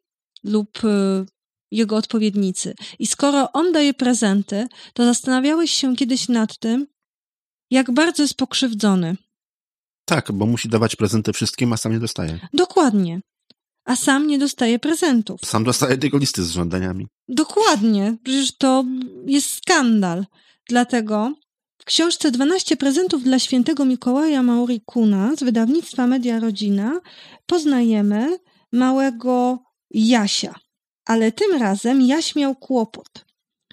lub 0.44 0.84
y, 0.84 1.26
jego 1.70 1.96
odpowiednicy. 1.96 2.74
I 2.98 3.06
skoro 3.06 3.52
on 3.52 3.72
daje 3.72 3.94
prezenty, 3.94 4.66
to 4.94 5.04
zastanawiałeś 5.04 5.70
się 5.70 5.96
kiedyś 5.96 6.28
nad 6.28 6.58
tym, 6.58 6.86
jak 7.70 7.90
bardzo 7.90 8.22
jest 8.22 8.36
pokrzywdzony. 8.36 9.16
Tak, 10.04 10.32
bo 10.32 10.46
musi 10.46 10.68
dawać 10.68 10.96
prezenty 10.96 11.32
wszystkim, 11.32 11.72
a 11.72 11.76
sam 11.76 11.92
nie 11.92 12.00
dostaje. 12.00 12.38
Dokładnie. 12.52 13.20
A 13.84 13.96
sam 13.96 14.26
nie 14.26 14.38
dostaje 14.38 14.78
prezentów. 14.78 15.40
Sam 15.44 15.64
dostaje 15.64 15.98
tylko 15.98 16.18
listy 16.18 16.44
z 16.44 16.50
żądaniami. 16.50 17.06
Dokładnie. 17.28 18.16
Przecież 18.24 18.56
to 18.56 18.84
jest 19.26 19.56
skandal. 19.56 20.26
Dlatego 20.68 21.32
w 21.78 21.84
książce 21.84 22.30
12 22.30 22.76
prezentów 22.76 23.22
dla 23.22 23.38
świętego 23.38 23.84
Mikołaja 23.84 24.42
Mauri 24.42 24.80
Kuna 24.86 25.36
z 25.36 25.42
wydawnictwa 25.42 26.06
Media 26.06 26.40
Rodzina 26.40 27.00
poznajemy 27.46 28.38
małego 28.72 29.58
Jasia. 29.90 30.54
Ale 31.04 31.32
tym 31.32 31.60
razem 31.60 32.02
Jaś 32.02 32.36
miał 32.36 32.54
kłopot. 32.54 33.24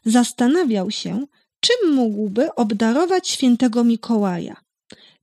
Zastanawiał 0.06 0.92
się, 0.92 1.26
czym 1.60 1.94
mógłby 1.94 2.56
obdarować 2.56 3.28
świętego 3.28 3.84
Mikołaja. 3.84 4.56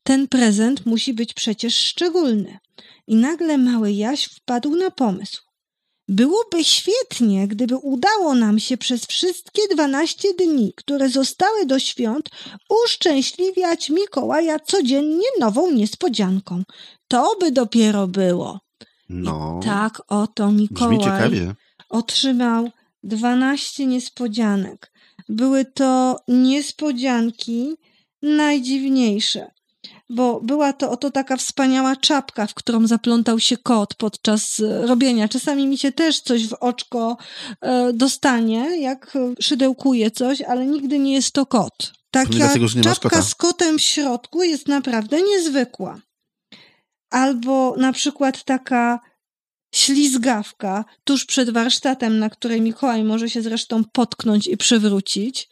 Ten 0.09 0.29
prezent 0.29 0.87
musi 0.87 1.15
być 1.15 1.35
przecież 1.35 1.77
szczególny. 1.77 2.59
I 3.07 3.17
nagle 3.17 3.59
mały 3.59 3.93
Jaś 3.93 4.25
wpadł 4.25 4.77
na 4.77 4.91
pomysł. 4.91 5.43
Byłoby 6.09 6.65
świetnie, 6.65 7.49
gdyby 7.49 7.77
udało 7.77 8.35
nam 8.35 8.59
się 8.59 8.77
przez 8.77 9.07
wszystkie 9.07 9.62
dwanaście 9.75 10.35
dni, 10.35 10.73
które 10.77 11.09
zostały 11.09 11.67
do 11.67 11.79
świąt, 11.79 12.29
uszczęśliwiać 12.85 13.91
Mikołaja 13.91 14.59
codziennie 14.59 15.29
nową 15.41 15.71
niespodzianką. 15.71 16.62
To 17.09 17.37
by 17.41 17.53
dopiero 17.53 18.07
było. 18.07 18.61
No, 19.09 19.61
I 19.62 19.65
tak 19.65 20.03
oto 20.09 20.53
Mikołaj 20.53 21.55
otrzymał 21.88 22.71
12 23.03 23.87
niespodzianek. 23.87 24.93
Były 25.29 25.65
to 25.65 26.17
niespodzianki 26.29 27.75
najdziwniejsze, 28.23 29.58
bo 30.11 30.41
była 30.41 30.73
to 30.73 30.91
oto 30.91 31.11
taka 31.11 31.37
wspaniała 31.37 31.97
czapka, 31.97 32.47
w 32.47 32.55
którą 32.55 32.87
zaplątał 32.87 33.41
się 33.41 33.57
kot 33.57 33.95
podczas 33.95 34.61
e, 34.61 34.87
robienia. 34.87 35.29
Czasami 35.29 35.67
mi 35.67 35.79
się 35.79 35.93
też 35.93 36.21
coś 36.21 36.49
w 36.49 36.53
oczko 36.53 37.17
e, 37.61 37.93
dostanie, 37.93 38.81
jak 38.81 39.19
szydełkuje 39.41 40.11
coś, 40.11 40.43
ale 40.43 40.67
nigdy 40.67 40.99
nie 40.99 41.15
jest 41.15 41.33
to 41.33 41.47
kot. 41.47 41.93
Taka 42.11 42.31
dlatego, 42.31 42.67
czapka 42.83 43.23
z 43.23 43.35
kotem 43.35 43.79
w 43.79 43.83
środku 43.83 44.43
jest 44.43 44.69
naprawdę 44.69 45.23
niezwykła. 45.23 46.00
Albo 47.11 47.75
na 47.77 47.93
przykład 47.93 48.45
taka 48.45 49.00
ślizgawka 49.75 50.85
tuż 51.05 51.25
przed 51.25 51.50
warsztatem, 51.50 52.19
na 52.19 52.31
której 52.31 52.61
Mikołaj 52.61 53.05
może 53.05 53.31
się 53.31 53.43
zresztą 53.43 53.85
potknąć 53.93 54.47
i 54.47 54.57
przewrócić. 54.57 55.49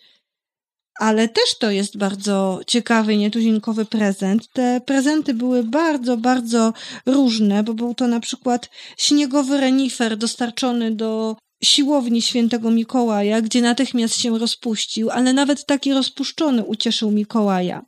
Ale 1.00 1.28
też 1.28 1.58
to 1.58 1.70
jest 1.70 1.98
bardzo 1.98 2.60
ciekawy, 2.66 3.16
nietuzinkowy 3.16 3.84
prezent. 3.84 4.48
Te 4.52 4.80
prezenty 4.86 5.34
były 5.34 5.64
bardzo, 5.64 6.16
bardzo 6.16 6.72
różne, 7.06 7.62
bo 7.62 7.74
był 7.74 7.94
to 7.94 8.08
na 8.08 8.20
przykład 8.20 8.70
śniegowy 8.98 9.60
renifer 9.60 10.16
dostarczony 10.16 10.94
do 10.94 11.36
siłowni 11.64 12.22
świętego 12.22 12.70
Mikołaja, 12.70 13.40
gdzie 13.40 13.62
natychmiast 13.62 14.20
się 14.20 14.38
rozpuścił, 14.38 15.10
ale 15.10 15.32
nawet 15.32 15.66
taki 15.66 15.92
rozpuszczony 15.92 16.64
ucieszył 16.64 17.10
Mikołaja. 17.10 17.82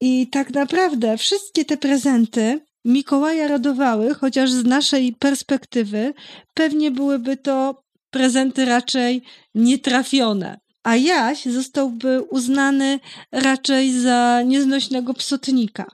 I 0.00 0.26
tak 0.26 0.50
naprawdę 0.50 1.18
wszystkie 1.18 1.64
te 1.64 1.76
prezenty 1.76 2.60
Mikołaja 2.84 3.48
radowały, 3.48 4.14
chociaż 4.14 4.50
z 4.50 4.64
naszej 4.64 5.12
perspektywy 5.12 6.14
pewnie 6.54 6.90
byłyby 6.90 7.36
to 7.36 7.82
prezenty 8.10 8.64
raczej 8.64 9.22
nietrafione. 9.54 10.58
A 10.86 10.96
Jaś 10.96 11.44
zostałby 11.44 12.22
uznany 12.22 13.00
raczej 13.32 14.00
za 14.00 14.42
nieznośnego 14.42 15.14
psotnika. 15.14 15.86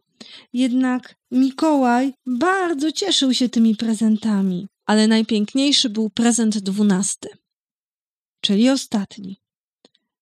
Jednak 0.52 1.14
Mikołaj 1.30 2.14
bardzo 2.26 2.92
cieszył 2.92 3.34
się 3.34 3.48
tymi 3.48 3.76
prezentami, 3.76 4.68
ale 4.86 5.06
najpiękniejszy 5.06 5.90
był 5.90 6.10
prezent 6.10 6.58
dwunasty, 6.58 7.28
czyli 8.40 8.70
ostatni. 8.70 9.40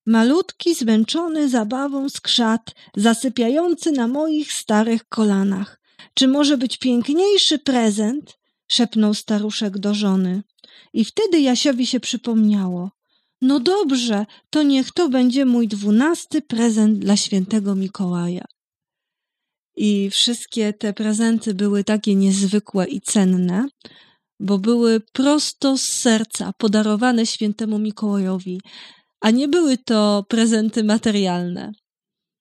Malutki, 0.07 0.75
zmęczony 0.75 1.49
zabawą 1.49 2.09
skrzat, 2.09 2.75
zasypiający 2.97 3.93
na 3.93 4.09
moich 4.09 4.53
starych 4.53 5.09
kolanach. 5.09 5.81
Czy 6.15 6.29
może 6.29 6.59
być 6.59 6.79
piękniejszy 6.79 7.59
prezent? 7.59 8.39
szepnął 8.69 9.15
staruszek 9.15 9.79
do 9.79 9.95
żony. 9.95 10.43
I 10.93 11.05
wtedy 11.05 11.41
Jasiowi 11.41 11.87
się 11.87 12.01
przypomniało. 12.01 13.00
No 13.41 13.61
dobrze, 13.61 14.27
to 14.51 14.63
niech 14.63 14.93
to 14.93 15.09
będzie 15.09 15.45
mój 15.45 15.69
dwunasty 15.69 16.43
prezent 16.43 16.99
dla 16.99 17.17
świętego 17.17 17.75
Mikołaja. 17.75 18.45
I 19.77 20.11
wszystkie 20.11 20.73
te 20.73 20.93
prezenty 20.93 21.55
były 21.55 21.85
takie 21.85 22.15
niezwykłe 22.15 22.89
i 22.89 23.01
cenne, 23.01 23.69
bo 24.41 24.59
były 24.59 25.01
prosto 25.01 25.79
z 25.79 25.83
serca 25.83 26.53
podarowane 26.53 27.27
świętemu 27.27 27.79
Mikołajowi, 27.79 28.61
a 29.21 29.31
nie 29.31 29.49
były 29.49 29.79
to 29.79 30.25
prezenty 30.29 30.85
materialne. 30.85 31.73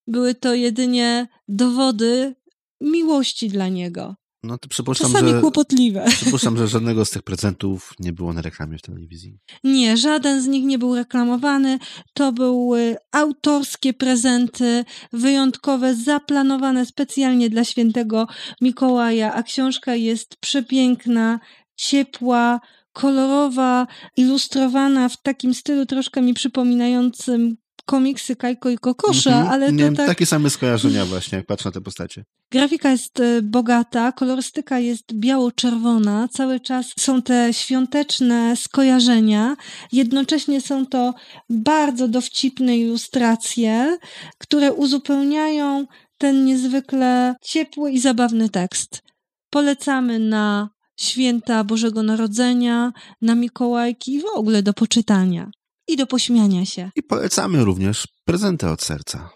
Były 0.08 0.36
to 0.36 0.54
jedynie 0.54 1.28
dowody 1.48 2.36
miłości 2.82 3.50
dla 3.50 3.68
niego. 3.68 4.16
No 4.44 4.58
to 4.58 4.70
przypuszczam, 4.70 5.12
Czasami 5.12 5.32
że, 5.32 5.42
kłopotliwe. 5.42 6.06
przypuszczam, 6.22 6.58
że 6.58 6.68
żadnego 6.68 7.06
z 7.06 7.10
tych 7.10 7.22
prezentów 7.22 7.94
nie 8.00 8.14
było 8.14 8.34
na 8.34 8.42
reklamie 8.42 8.78
w 8.78 8.82
telewizji. 8.82 9.40
Nie, 9.64 9.98
żaden 9.98 10.42
z 10.42 10.48
nich 10.48 10.66
nie 10.66 10.80
był 10.80 10.96
reklamowany. 10.96 11.80
To 12.14 12.32
były 12.32 12.98
autorskie 13.12 13.94
prezenty, 13.94 14.86
wyjątkowe, 15.14 15.96
zaplanowane 15.96 16.86
specjalnie 16.86 17.50
dla 17.50 17.64
świętego 17.64 18.28
Mikołaja, 18.62 19.34
a 19.34 19.44
książka 19.44 19.96
jest 19.96 20.36
przepiękna, 20.36 21.40
ciepła, 21.76 22.60
kolorowa, 22.94 23.88
ilustrowana 24.18 25.10
w 25.10 25.22
takim 25.22 25.54
stylu 25.54 25.86
troszkę 25.86 26.22
mi 26.22 26.34
przypominającym 26.34 27.58
komiksy 27.94 28.36
Kajko 28.36 28.70
i 28.70 28.78
Kokosza, 28.78 29.30
Mhm. 29.40 29.48
ale 29.54 29.66
to 29.74 29.96
tak... 29.98 30.08
takie 30.08 30.26
same 30.26 30.50
skojarzenia 30.50 31.06
właśnie, 31.06 31.38
jak 31.38 31.46
patrzę 31.48 31.70
na 31.70 31.74
te 31.74 31.82
postacie. 31.82 32.24
Grafika 32.52 32.92
jest 32.92 33.20
e, 33.20 33.42
bogata, 33.42 34.12
kolorystyka 34.12 34.80
jest 34.80 35.14
biało-czerwona, 35.14 36.28
cały 36.28 36.60
czas 36.60 36.86
są 37.00 37.22
te 37.22 37.54
świąteczne 37.54 38.56
skojarzenia, 38.56 39.56
jednocześnie 39.92 40.62
są 40.62 40.86
to 40.86 41.14
bardzo 41.50 42.08
dowcipne 42.08 42.78
ilustracje, 42.78 43.98
które 44.38 44.74
uzupełniają 44.74 45.86
ten 46.18 46.46
niezwykle 46.46 47.36
ciepły 47.42 47.92
i 47.92 48.00
zabawny 48.00 48.50
tekst. 48.50 49.02
Polecamy 49.50 50.20
na 50.20 50.70
święta 51.00 51.64
Bożego 51.64 52.04
Narodzenia, 52.04 52.92
na 53.22 53.36
Mikołajki 53.36 54.14
i 54.14 54.22
w 54.22 54.26
ogóle 54.36 54.64
do 54.64 54.74
poczytania 54.74 55.52
i 55.90 55.98
do 55.98 56.08
pośmiania 56.08 56.66
się. 56.66 56.92
I 56.96 57.04
polecamy 57.04 57.66
również 57.66 58.08
prezenty 58.26 58.70
od 58.70 58.82
serca. 58.82 59.30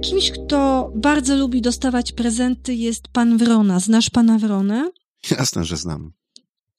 Kimś, 0.00 0.30
kto 0.30 0.90
bardzo 0.94 1.36
lubi 1.36 1.62
dostawać 1.62 2.12
prezenty 2.12 2.74
jest 2.74 3.08
pan 3.08 3.38
Wrona. 3.38 3.80
Znasz 3.80 4.10
pana 4.10 4.38
Wronę? 4.38 4.90
Jasne, 5.30 5.64
że 5.64 5.76
znam. 5.76 6.12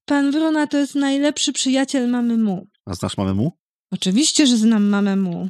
Pan 0.06 0.32
Wrona 0.32 0.68
to 0.68 0.77
jest 0.77 0.96
najlepszy 0.96 1.54
przyjaciel 1.54 2.10
mamy 2.10 2.38
Mu. 2.38 2.68
A 2.86 2.94
znasz 2.94 3.18
mamę 3.18 3.34
mu? 3.34 3.51
Oczywiście, 3.92 4.48
że 4.48 4.58
znam 4.58 4.84
mamę 4.89 5.16
Mu. 5.16 5.50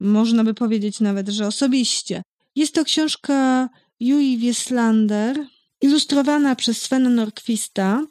Można 0.00 0.44
by 0.44 0.54
powiedzieć 0.54 1.00
nawet, 1.00 1.28
że 1.28 1.46
osobiście. 1.46 2.22
Jest 2.54 2.74
to 2.74 2.84
książka 2.84 3.68
Jui 4.00 4.38
Wieslander, 4.38 5.46
ilustrowana 5.84 6.56
przez 6.56 6.82
Svena 6.82 7.08
Norquista, 7.08 8.02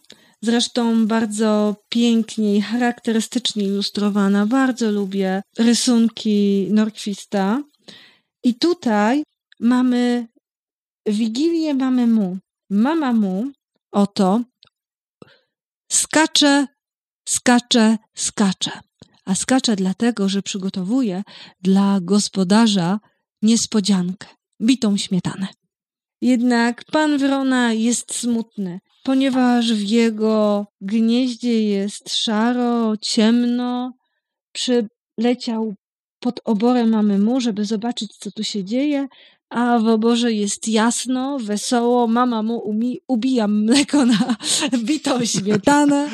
Zresztą 0.43 1.07
bardzo 1.07 1.75
pięknie 1.89 2.57
i 2.57 2.61
charakterystycznie 2.61 3.63
ilustrowana. 3.63 4.45
Bardzo 4.45 4.91
lubię 4.91 5.41
rysunki 5.57 6.67
Norquista. 6.71 7.63
I 8.43 8.55
tutaj 8.55 9.23
mamy 9.59 10.27
Wigilię 11.05 11.73
mamy 11.73 12.07
mu. 12.07 12.37
Mama 12.69 13.13
mu 13.13 13.51
oto 13.91 14.41
skacze, 15.91 16.67
skacze, 17.29 17.97
skacze. 18.15 18.71
A 19.25 19.35
skacze 19.35 19.75
dlatego, 19.75 20.29
że 20.29 20.41
przygotowuje 20.41 21.23
dla 21.61 21.99
gospodarza 22.01 22.99
niespodziankę 23.41 24.27
bitą 24.61 24.97
śmietanę. 24.97 25.47
Jednak 26.23 26.83
pan 26.91 27.17
Wrona 27.17 27.73
jest 27.73 28.15
smutny, 28.15 28.79
ponieważ 29.03 29.73
w 29.73 29.89
jego 29.89 30.65
gnieździe 30.81 31.63
jest 31.63 32.15
szaro, 32.15 32.97
ciemno. 33.01 33.93
Przyleciał 34.51 35.73
pod 36.19 36.39
oborę 36.45 36.85
mamy 36.85 37.19
mu, 37.19 37.41
żeby 37.41 37.65
zobaczyć, 37.65 38.11
co 38.17 38.31
tu 38.31 38.43
się 38.43 38.63
dzieje, 38.63 39.07
a 39.49 39.79
w 39.79 39.87
oborze 39.87 40.33
jest 40.33 40.67
jasno, 40.67 41.39
wesoło, 41.39 42.07
mama 42.07 42.43
mu 42.43 42.57
umi, 42.57 42.99
ubija 43.07 43.47
mleko 43.47 44.05
na 44.05 44.35
bitą 44.87 45.25
śmietanę 45.25 46.09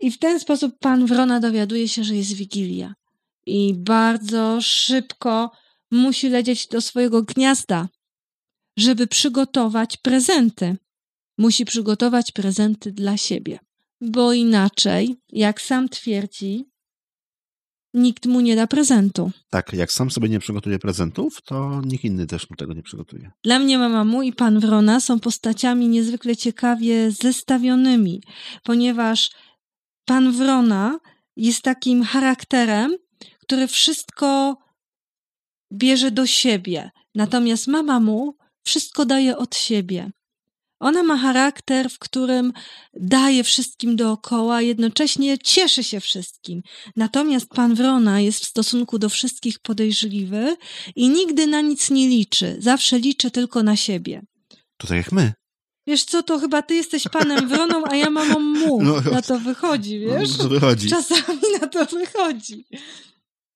i 0.00 0.10
w 0.10 0.18
ten 0.18 0.40
sposób 0.40 0.78
pan 0.78 1.06
Wrona 1.06 1.40
dowiaduje 1.40 1.88
się, 1.88 2.04
że 2.04 2.16
jest 2.16 2.32
Wigilia. 2.32 2.94
I 3.46 3.74
bardzo 3.74 4.58
szybko 4.60 5.50
musi 5.90 6.28
lecieć 6.28 6.66
do 6.66 6.80
swojego 6.80 7.22
gniazda, 7.22 7.88
żeby 8.76 9.06
przygotować 9.06 9.96
prezenty. 9.96 10.76
Musi 11.38 11.64
przygotować 11.64 12.32
prezenty 12.32 12.92
dla 12.92 13.16
siebie, 13.16 13.58
bo 14.00 14.32
inaczej, 14.32 15.16
jak 15.28 15.60
sam 15.62 15.88
twierdzi, 15.88 16.64
nikt 17.94 18.26
mu 18.26 18.40
nie 18.40 18.56
da 18.56 18.66
prezentu. 18.66 19.30
Tak, 19.50 19.72
jak 19.72 19.92
sam 19.92 20.10
sobie 20.10 20.28
nie 20.28 20.40
przygotuje 20.40 20.78
prezentów, 20.78 21.42
to 21.42 21.82
nikt 21.84 22.04
inny 22.04 22.26
też 22.26 22.50
mu 22.50 22.56
tego 22.56 22.74
nie 22.74 22.82
przygotuje. 22.82 23.30
Dla 23.42 23.58
mnie 23.58 23.78
mama 23.78 24.04
mu 24.04 24.22
i 24.22 24.32
pan 24.32 24.60
Wrona 24.60 25.00
są 25.00 25.20
postaciami 25.20 25.88
niezwykle 25.88 26.36
ciekawie 26.36 27.10
zestawionymi, 27.10 28.22
ponieważ 28.62 29.30
pan 30.04 30.32
Wrona 30.32 30.98
jest 31.36 31.62
takim 31.62 32.02
charakterem, 32.02 32.96
który 33.40 33.66
wszystko 33.66 34.56
bierze 35.72 36.10
do 36.10 36.26
siebie, 36.26 36.90
natomiast 37.14 37.66
mama 37.66 38.00
mu 38.00 38.36
wszystko 38.64 39.06
daje 39.06 39.36
od 39.36 39.56
siebie. 39.56 40.10
Ona 40.80 41.02
ma 41.02 41.16
charakter, 41.16 41.90
w 41.90 41.98
którym 41.98 42.52
daje 42.94 43.44
wszystkim 43.44 43.96
dookoła, 43.96 44.62
jednocześnie 44.62 45.38
cieszy 45.38 45.84
się 45.84 46.00
wszystkim. 46.00 46.62
Natomiast 46.96 47.46
pan 47.46 47.74
Wrona 47.74 48.20
jest 48.20 48.44
w 48.44 48.48
stosunku 48.48 48.98
do 48.98 49.08
wszystkich 49.08 49.58
podejrzliwy 49.58 50.56
i 50.96 51.08
nigdy 51.08 51.46
na 51.46 51.60
nic 51.60 51.90
nie 51.90 52.08
liczy. 52.08 52.56
Zawsze 52.58 52.98
liczy 52.98 53.30
tylko 53.30 53.62
na 53.62 53.76
siebie. 53.76 54.22
To 54.76 54.86
tak 54.86 54.96
jak 54.96 55.12
my. 55.12 55.32
Wiesz 55.86 56.04
co, 56.04 56.22
to 56.22 56.38
chyba 56.38 56.62
ty 56.62 56.74
jesteś 56.74 57.08
panem 57.08 57.48
Wroną, 57.48 57.84
a 57.90 57.96
ja 57.96 58.10
mamą 58.10 58.40
mu. 58.40 58.82
No, 58.84 59.00
na 59.00 59.22
to 59.22 59.38
wychodzi, 59.38 59.98
wiesz? 60.00 60.36
To 60.36 60.48
wychodzi. 60.48 60.88
Czasami 60.88 61.40
na 61.60 61.66
to 61.66 61.84
wychodzi. 61.86 62.66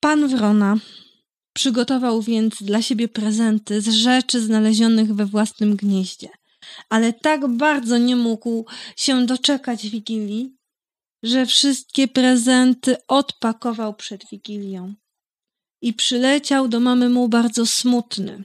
Pan 0.01 0.29
Wrona 0.29 0.77
przygotował 1.53 2.23
więc 2.23 2.55
dla 2.63 2.83
siebie 2.83 3.09
prezenty 3.09 3.81
z 3.81 3.89
rzeczy 3.89 4.41
znalezionych 4.41 5.15
we 5.15 5.27
własnym 5.27 5.77
gnieździe 5.77 6.29
ale 6.89 7.13
tak 7.13 7.49
bardzo 7.49 7.99
nie 7.99 8.17
mógł 8.17 8.67
się 8.97 9.27
doczekać 9.27 9.89
Wigilii, 9.89 10.57
że 11.23 11.47
wszystkie 11.47 12.09
prezenty 12.09 12.97
odpakował 13.09 13.95
przed 13.95 14.23
Wigilią. 14.31 14.95
I 15.83 15.95
przyleciał 15.95 16.69
do 16.69 16.81
mamy 16.81 17.09
mu 17.09 17.29
bardzo 17.29 17.67
smutny. 17.67 18.45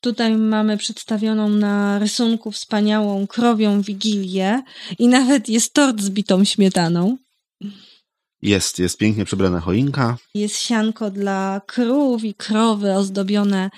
Tutaj 0.00 0.36
mamy 0.36 0.76
przedstawioną 0.76 1.48
na 1.48 1.98
rysunku 1.98 2.50
wspaniałą 2.50 3.26
krowią 3.26 3.82
Wigilię 3.82 4.62
i 4.98 5.08
nawet 5.08 5.48
jest 5.48 5.74
tort 5.74 6.00
z 6.00 6.10
bitą 6.10 6.44
śmietaną. 6.44 7.16
Jest, 8.42 8.78
jest 8.78 8.98
pięknie 8.98 9.24
przebrana 9.24 9.60
choinka. 9.60 10.16
Jest 10.34 10.56
sianko 10.56 11.10
dla 11.10 11.60
krów 11.66 12.24
i 12.24 12.34
krowy 12.34 12.92
ozdobione 12.92 13.70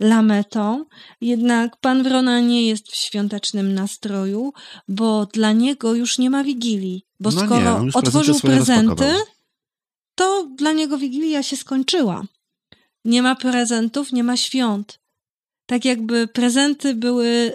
lametą. 0.00 0.84
Jednak 1.20 1.76
pan 1.76 2.02
Wrona 2.02 2.40
nie 2.40 2.66
jest 2.66 2.88
w 2.88 2.96
świątecznym 2.96 3.74
nastroju, 3.74 4.52
bo 4.88 5.26
dla 5.26 5.52
niego 5.52 5.94
już 5.94 6.18
nie 6.18 6.30
ma 6.30 6.44
wigilii. 6.44 7.04
Bo 7.20 7.30
no 7.30 7.40
skoro 7.44 7.82
nie, 7.82 7.90
otworzył 7.94 8.40
prezenty, 8.40 9.14
to 10.14 10.48
dla 10.58 10.72
niego 10.72 10.98
wigilia 10.98 11.42
się 11.42 11.56
skończyła. 11.56 12.24
Nie 13.04 13.22
ma 13.22 13.36
prezentów, 13.36 14.12
nie 14.12 14.24
ma 14.24 14.36
świąt. 14.36 14.98
Tak 15.66 15.84
jakby 15.84 16.28
prezenty 16.28 16.94
były 16.94 17.52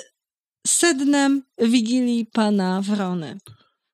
sednem 0.68 1.44
wigilii 1.58 2.26
pana 2.26 2.82
Wrony. 2.82 3.38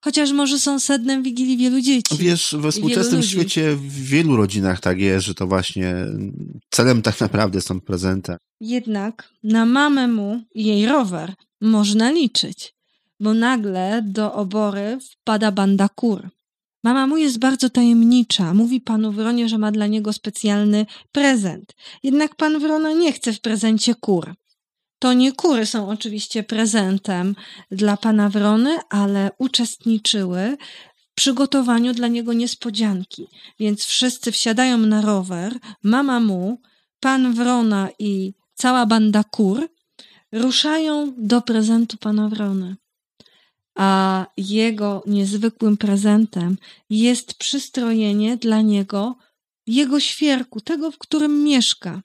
Chociaż 0.03 0.31
może 0.31 0.59
są 0.59 0.79
sednem 0.79 1.23
Wigilii 1.23 1.57
wielu 1.57 1.81
dzieci. 1.81 2.17
Wiesz, 2.17 2.55
we 2.59 2.71
współczesnym 2.71 3.23
świecie 3.23 3.75
w 3.75 4.03
wielu 4.03 4.35
rodzinach 4.35 4.79
tak 4.79 4.99
jest, 4.99 5.25
że 5.25 5.33
to 5.33 5.47
właśnie 5.47 5.95
celem 6.69 7.01
tak 7.01 7.19
naprawdę 7.19 7.61
są 7.61 7.81
prezenty. 7.81 8.35
Jednak 8.59 9.29
na 9.43 9.65
mamę 9.65 10.07
mu 10.07 10.43
i 10.55 10.65
jej 10.65 10.85
rower 10.85 11.33
można 11.61 12.11
liczyć, 12.11 12.73
bo 13.19 13.33
nagle 13.33 14.01
do 14.05 14.33
obory 14.33 14.97
wpada 15.01 15.51
banda 15.51 15.89
kur. 15.89 16.29
Mama 16.83 17.07
mu 17.07 17.17
jest 17.17 17.39
bardzo 17.39 17.69
tajemnicza. 17.69 18.53
Mówi 18.53 18.81
panu 18.81 19.11
Wronie, 19.11 19.49
że 19.49 19.57
ma 19.57 19.71
dla 19.71 19.87
niego 19.87 20.13
specjalny 20.13 20.85
prezent. 21.11 21.73
Jednak 22.03 22.35
pan 22.35 22.59
Wrona 22.59 22.93
nie 22.93 23.13
chce 23.13 23.33
w 23.33 23.41
prezencie 23.41 23.95
kur. 23.95 24.33
To 24.99 25.13
nie 25.13 25.31
kury 25.31 25.65
są 25.65 25.89
oczywiście 25.89 26.43
prezentem 26.43 27.35
dla 27.71 27.97
pana 27.97 28.29
Wrony, 28.29 28.77
ale 28.89 29.31
uczestniczyły 29.37 30.57
przygotowaniu 31.15 31.93
dla 31.93 32.07
niego 32.07 32.33
niespodzianki. 32.33 33.27
Więc 33.59 33.85
wszyscy 33.85 34.31
wsiadają 34.31 34.77
na 34.77 35.01
rower, 35.01 35.59
mama 35.83 36.19
mu, 36.19 36.61
pan 36.99 37.33
Wrona 37.33 37.89
i 37.99 38.33
cała 38.53 38.85
banda 38.85 39.23
kur 39.23 39.69
ruszają 40.31 41.13
do 41.17 41.41
prezentu 41.41 41.97
pana 41.97 42.29
Wrony. 42.29 42.75
A 43.77 44.25
jego 44.37 45.03
niezwykłym 45.05 45.77
prezentem 45.77 46.57
jest 46.89 47.33
przystrojenie 47.33 48.37
dla 48.37 48.61
niego 48.61 49.15
jego 49.67 49.99
świerku, 49.99 50.61
tego, 50.61 50.91
w 50.91 50.97
którym 50.97 51.43
mieszka 51.43 52.01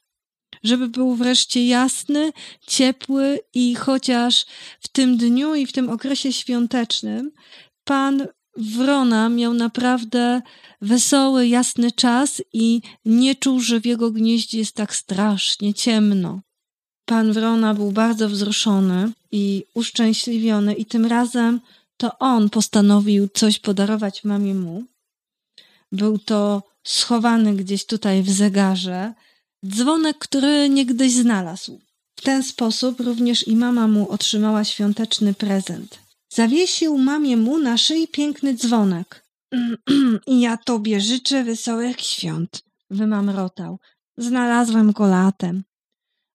żeby 0.62 0.88
był 0.88 1.14
wreszcie 1.14 1.66
jasny, 1.66 2.32
ciepły 2.66 3.40
i 3.54 3.74
chociaż 3.74 4.46
w 4.80 4.88
tym 4.88 5.16
dniu 5.16 5.54
i 5.54 5.66
w 5.66 5.72
tym 5.72 5.90
okresie 5.90 6.32
świątecznym 6.32 7.32
Pan 7.84 8.26
Wrona 8.56 9.28
miał 9.28 9.54
naprawdę 9.54 10.42
wesoły, 10.80 11.46
jasny 11.46 11.92
czas 11.92 12.42
i 12.52 12.80
nie 13.04 13.34
czuł, 13.34 13.60
że 13.60 13.80
w 13.80 13.86
jego 13.86 14.10
gnieździe 14.10 14.58
jest 14.58 14.74
tak 14.74 14.94
strasznie 14.94 15.74
ciemno. 15.74 16.40
Pan 17.04 17.32
Wrona 17.32 17.74
był 17.74 17.92
bardzo 17.92 18.28
wzruszony 18.28 19.12
i 19.32 19.64
uszczęśliwiony 19.74 20.74
i 20.74 20.86
tym 20.86 21.06
razem 21.06 21.60
to 21.96 22.18
on 22.18 22.50
postanowił 22.50 23.28
coś 23.28 23.58
podarować 23.58 24.24
mamie 24.24 24.54
mu. 24.54 24.84
Był 25.92 26.18
to 26.18 26.62
schowany 26.84 27.56
gdzieś 27.56 27.86
tutaj 27.86 28.22
w 28.22 28.30
zegarze 28.30 29.14
dzwonek, 29.66 30.18
który 30.18 30.68
niegdyś 30.68 31.12
znalazł. 31.12 31.80
W 32.16 32.22
ten 32.22 32.42
sposób 32.42 33.00
również 33.00 33.48
i 33.48 33.56
mama 33.56 33.88
mu 33.88 34.08
otrzymała 34.10 34.64
świąteczny 34.64 35.34
prezent. 35.34 35.98
Zawiesił 36.32 36.98
mamie 36.98 37.36
mu 37.36 37.58
na 37.58 37.78
szyi 37.78 38.08
piękny 38.08 38.54
dzwonek. 38.54 39.24
Ja 40.26 40.56
tobie 40.56 41.00
życzę 41.00 41.44
wesołych 41.44 42.00
świąt, 42.00 42.62
wymamrotał. 42.90 43.78
Znalazłem 44.16 44.92
go 44.92 45.06
latem. 45.06 45.64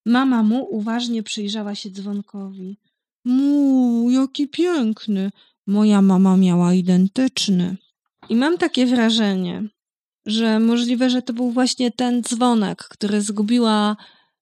Mama 0.05 0.43
mu 0.43 0.67
uważnie 0.71 1.23
przyjrzała 1.23 1.75
się 1.75 1.89
dzwonkowi. 1.91 2.77
Mu, 3.25 4.09
jaki 4.09 4.47
piękny. 4.47 5.31
Moja 5.67 6.01
mama 6.01 6.37
miała 6.37 6.73
identyczny. 6.73 7.77
I 8.29 8.35
mam 8.35 8.57
takie 8.57 8.85
wrażenie, 8.85 9.63
że 10.25 10.59
możliwe, 10.59 11.09
że 11.09 11.21
to 11.21 11.33
był 11.33 11.51
właśnie 11.51 11.91
ten 11.91 12.23
dzwonek, 12.23 12.83
który 12.83 13.21
zgubiła 13.21 13.97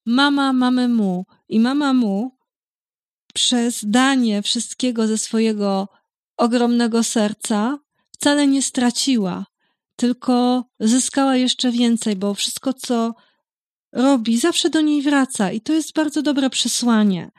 mama 0.05 0.53
mamy 0.53 0.87
mu. 0.87 1.25
I 1.49 1.59
mama 1.59 1.93
mu 1.93 2.37
przez 3.33 3.79
danie 3.83 4.41
wszystkiego 4.41 5.07
ze 5.07 5.17
swojego 5.17 5.87
ogromnego 6.37 7.03
serca 7.03 7.79
wcale 8.11 8.47
nie 8.47 8.61
straciła, 8.61 9.45
tylko 9.95 10.65
zyskała 10.79 11.35
jeszcze 11.35 11.71
więcej, 11.71 12.15
bo 12.15 12.33
wszystko, 12.33 12.73
co 12.73 13.13
robi, 13.91 14.37
zawsze 14.37 14.69
do 14.69 14.81
niej 14.81 15.01
wraca. 15.01 15.51
I 15.51 15.61
to 15.61 15.73
jest 15.73 15.93
bardzo 15.93 16.21
dobre 16.21 16.49
przesłanie, 16.49 17.31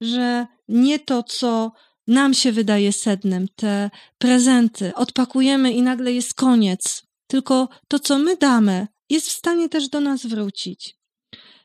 że 0.00 0.46
nie 0.68 0.98
to, 0.98 1.22
co 1.22 1.72
nam 2.06 2.34
się 2.34 2.52
wydaje 2.52 2.92
sednem, 2.92 3.48
te 3.56 3.90
prezenty. 4.18 4.94
Odpakujemy 4.94 5.72
i 5.72 5.82
nagle 5.82 6.12
jest 6.12 6.34
koniec. 6.34 7.05
Tylko 7.26 7.68
to, 7.88 7.98
co 7.98 8.18
my 8.18 8.36
damy, 8.36 8.86
jest 9.10 9.28
w 9.28 9.32
stanie 9.32 9.68
też 9.68 9.88
do 9.88 10.00
nas 10.00 10.26
wrócić. 10.26 10.96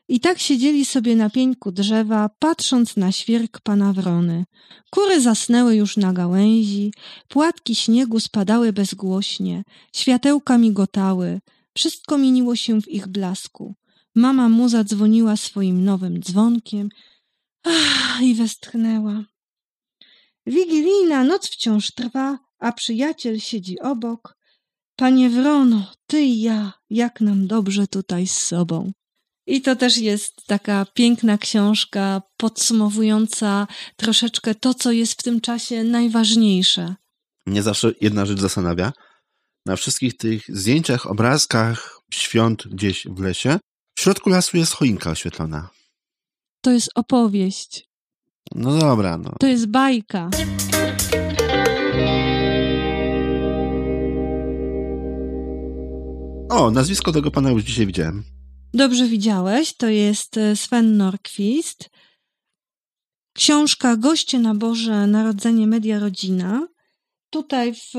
I 0.08 0.20
tak 0.20 0.38
siedzieli 0.38 0.84
sobie 0.84 1.16
na 1.16 1.30
pieńku 1.30 1.72
drzewa, 1.72 2.30
patrząc 2.38 2.96
na 2.96 3.12
świerk 3.12 3.60
pana 3.60 3.92
Wrony. 3.92 4.44
Kury 4.90 5.20
zasnęły 5.20 5.76
już 5.76 5.96
na 5.96 6.12
gałęzi, 6.12 6.92
płatki 7.28 7.74
śniegu 7.74 8.20
spadały 8.20 8.72
bezgłośnie, 8.72 9.62
światełka 9.96 10.58
migotały, 10.58 11.40
wszystko 11.74 12.18
mieniło 12.18 12.56
się 12.56 12.80
w 12.80 12.88
ich 12.88 13.08
blasku. 13.08 13.74
Mama 14.14 14.48
mu 14.48 14.68
zadzwoniła 14.68 15.36
swoim 15.36 15.84
nowym 15.84 16.20
dzwonkiem 16.22 16.88
ach, 17.64 18.22
i 18.22 18.34
westchnęła. 18.34 19.24
Wigilijna 20.46 21.24
noc 21.24 21.48
wciąż 21.48 21.90
trwa, 21.90 22.38
a 22.58 22.72
przyjaciel 22.72 23.40
siedzi 23.40 23.80
obok. 23.80 24.36
Panie 24.96 25.30
Wrono, 25.30 25.92
ty 26.06 26.20
i 26.20 26.40
ja, 26.40 26.72
jak 26.90 27.20
nam 27.20 27.46
dobrze 27.46 27.86
tutaj 27.86 28.26
z 28.26 28.38
sobą. 28.38 28.92
I 29.46 29.62
to 29.62 29.76
też 29.76 29.98
jest 29.98 30.46
taka 30.46 30.86
piękna 30.94 31.38
książka 31.38 32.22
podsumowująca 32.36 33.66
troszeczkę 33.96 34.54
to, 34.54 34.74
co 34.74 34.92
jest 34.92 35.20
w 35.20 35.22
tym 35.22 35.40
czasie 35.40 35.84
najważniejsze. 35.84 36.94
Mnie 37.46 37.62
zawsze 37.62 37.92
jedna 38.00 38.26
rzecz 38.26 38.40
zastanawia. 38.40 38.92
Na 39.66 39.76
wszystkich 39.76 40.16
tych 40.16 40.44
zdjęciach, 40.48 41.06
obrazkach 41.06 42.00
świąt 42.12 42.68
gdzieś 42.68 43.06
w 43.06 43.20
lesie, 43.20 43.58
w 43.98 44.00
środku 44.00 44.30
lasu 44.30 44.56
jest 44.56 44.72
choinka 44.72 45.10
oświetlona. 45.10 45.68
To 46.60 46.70
jest 46.70 46.90
opowieść. 46.94 47.88
No 48.54 48.78
dobra, 48.78 49.18
no. 49.18 49.34
To 49.40 49.46
jest 49.46 49.66
bajka. 49.66 50.30
O, 56.52 56.70
nazwisko 56.70 57.12
tego 57.12 57.30
pana 57.30 57.50
już 57.50 57.62
dzisiaj 57.62 57.86
widziałem. 57.86 58.24
Dobrze 58.74 59.06
widziałeś, 59.06 59.76
to 59.76 59.88
jest 59.88 60.36
e, 60.36 60.56
Sven 60.56 60.96
Norquist. 60.96 61.90
Książka 63.34 63.96
Goście 63.96 64.38
na 64.38 64.54
Boże 64.54 65.06
Narodzenie 65.06 65.66
Media 65.66 65.98
Rodzina. 65.98 66.68
Tutaj 67.30 67.74
w 67.74 67.92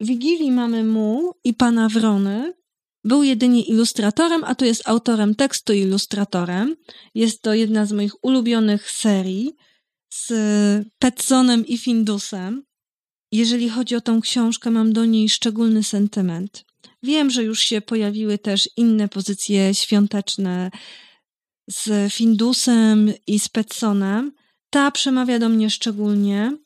Wigilii 0.00 0.52
mamy 0.52 0.84
mu 0.84 1.32
i 1.44 1.54
pana 1.54 1.88
Wrony. 1.88 2.54
Był 3.04 3.22
jedynie 3.22 3.62
ilustratorem, 3.62 4.44
a 4.44 4.54
tu 4.54 4.64
jest 4.64 4.88
autorem 4.88 5.34
tekstu 5.34 5.72
i 5.72 5.80
ilustratorem. 5.80 6.76
Jest 7.14 7.42
to 7.42 7.54
jedna 7.54 7.86
z 7.86 7.92
moich 7.92 8.24
ulubionych 8.24 8.90
serii 8.90 9.56
z 10.10 10.32
Petsonem 10.98 11.66
i 11.66 11.78
Findusem. 11.78 12.62
Jeżeli 13.32 13.68
chodzi 13.68 13.96
o 13.96 14.00
tą 14.00 14.20
książkę, 14.20 14.70
mam 14.70 14.92
do 14.92 15.04
niej 15.04 15.28
szczególny 15.28 15.82
sentyment. 15.82 16.64
Wiem, 17.02 17.30
że 17.30 17.44
już 17.44 17.60
się 17.60 17.80
pojawiły 17.80 18.38
też 18.38 18.70
inne 18.76 19.08
pozycje 19.08 19.74
świąteczne 19.74 20.70
z 21.70 22.12
Findusem 22.12 23.12
i 23.26 23.38
z 23.38 23.48
Petsonem. 23.48 24.32
Ta 24.70 24.90
przemawia 24.90 25.38
do 25.38 25.48
mnie 25.48 25.70
szczególnie. 25.70 26.56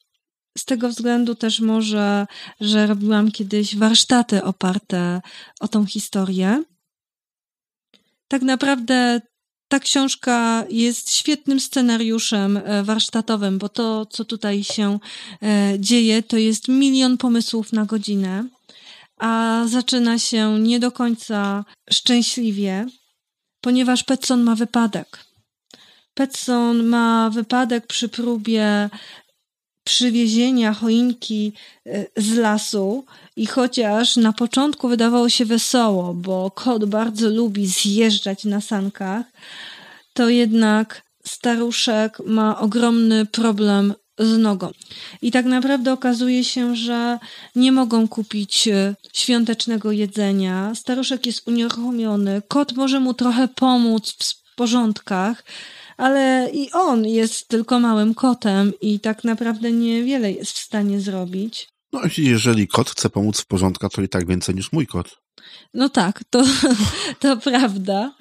Z 0.58 0.64
tego 0.64 0.88
względu 0.88 1.34
też 1.34 1.60
może, 1.60 2.26
że 2.60 2.86
robiłam 2.86 3.30
kiedyś 3.30 3.76
warsztaty 3.76 4.44
oparte 4.44 5.20
o 5.60 5.68
tą 5.68 5.86
historię. 5.86 6.64
Tak 8.28 8.42
naprawdę 8.42 9.20
ta 9.68 9.80
książka 9.80 10.64
jest 10.70 11.14
świetnym 11.14 11.60
scenariuszem 11.60 12.56
e, 12.56 12.82
warsztatowym, 12.82 13.58
bo 13.58 13.68
to, 13.68 14.06
co 14.06 14.24
tutaj 14.24 14.64
się 14.64 14.98
e, 15.42 15.74
dzieje, 15.78 16.22
to 16.22 16.36
jest 16.36 16.68
milion 16.68 17.18
pomysłów 17.18 17.72
na 17.72 17.84
godzinę 17.84 18.44
a 19.20 19.64
zaczyna 19.66 20.18
się 20.18 20.58
nie 20.58 20.80
do 20.80 20.92
końca 20.92 21.64
szczęśliwie, 21.90 22.86
ponieważ 23.60 24.04
Petson 24.04 24.42
ma 24.42 24.54
wypadek. 24.54 25.18
Petson 26.14 26.82
ma 26.82 27.30
wypadek 27.30 27.86
przy 27.86 28.08
próbie 28.08 28.90
przywiezienia 29.84 30.72
choinki 30.72 31.52
e, 31.86 32.06
z 32.16 32.36
lasu 32.36 33.04
i 33.36 33.46
chociaż 33.46 34.16
na 34.16 34.32
początku 34.32 34.88
wydawało 34.88 35.28
się 35.28 35.44
wesoło, 35.44 36.14
bo 36.14 36.50
kot 36.50 36.84
bardzo 36.84 37.28
lubi 37.28 37.66
zjeżdżać 37.66 38.44
na 38.44 38.60
sankach, 38.60 39.26
to 40.12 40.28
jednak 40.28 41.02
staruszek 41.26 42.18
ma 42.26 42.60
ogromny 42.60 43.26
problem 43.26 43.94
z 44.20 44.38
nogą. 44.38 44.70
I 45.22 45.30
tak 45.30 45.46
naprawdę 45.46 45.92
okazuje 45.92 46.44
się, 46.44 46.76
że 46.76 47.18
nie 47.54 47.72
mogą 47.72 48.08
kupić 48.08 48.68
e, 48.68 48.94
świątecznego 49.12 49.92
jedzenia. 49.92 50.74
Staruszek 50.74 51.26
jest 51.26 51.48
unieruchomiony, 51.48 52.42
kot 52.48 52.72
może 52.72 53.00
mu 53.00 53.14
trochę 53.14 53.48
pomóc 53.48 54.16
w 54.22 54.54
porządkach, 54.54 55.44
ale 55.96 56.50
i 56.52 56.72
on 56.72 57.06
jest 57.06 57.48
tylko 57.48 57.80
małym 57.80 58.14
kotem 58.14 58.72
i 58.80 59.00
tak 59.00 59.24
naprawdę 59.24 59.72
niewiele 59.72 60.32
jest 60.32 60.52
w 60.52 60.58
stanie 60.58 61.00
zrobić. 61.00 61.68
No, 61.92 62.00
jeżeli 62.18 62.68
kot 62.68 62.90
chce 62.90 63.10
pomóc 63.10 63.40
w 63.40 63.46
porządkach, 63.46 63.90
to 63.90 64.02
i 64.02 64.08
tak 64.08 64.26
więcej 64.26 64.54
niż 64.54 64.72
mój 64.72 64.86
kot. 64.86 65.16
No 65.74 65.88
tak, 65.88 66.24
to, 66.30 66.42
to 67.20 67.36
prawda 67.36 68.12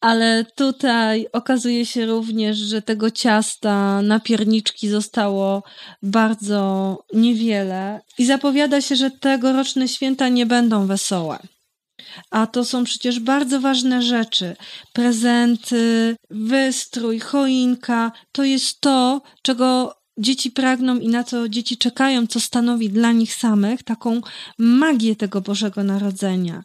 ale 0.00 0.44
tutaj 0.56 1.26
okazuje 1.32 1.86
się 1.86 2.06
również, 2.06 2.58
że 2.58 2.82
tego 2.82 3.10
ciasta 3.10 4.02
na 4.02 4.20
pierniczki 4.20 4.88
zostało 4.88 5.62
bardzo 6.02 6.98
niewiele 7.14 8.00
i 8.18 8.26
zapowiada 8.26 8.80
się, 8.80 8.96
że 8.96 9.10
tegoroczne 9.10 9.88
święta 9.88 10.28
nie 10.28 10.46
będą 10.46 10.86
wesołe. 10.86 11.38
A 12.30 12.46
to 12.46 12.64
są 12.64 12.84
przecież 12.84 13.20
bardzo 13.20 13.60
ważne 13.60 14.02
rzeczy. 14.02 14.56
Prezenty, 14.92 16.16
wystrój, 16.30 17.20
choinka 17.20 18.12
to 18.32 18.44
jest 18.44 18.80
to, 18.80 19.22
czego 19.42 19.94
dzieci 20.18 20.50
pragną 20.50 20.98
i 20.98 21.08
na 21.08 21.24
co 21.24 21.48
dzieci 21.48 21.76
czekają, 21.76 22.26
co 22.26 22.40
stanowi 22.40 22.90
dla 22.90 23.12
nich 23.12 23.34
samych 23.34 23.82
taką 23.82 24.20
magię 24.58 25.16
tego 25.16 25.40
Bożego 25.40 25.84
Narodzenia. 25.84 26.62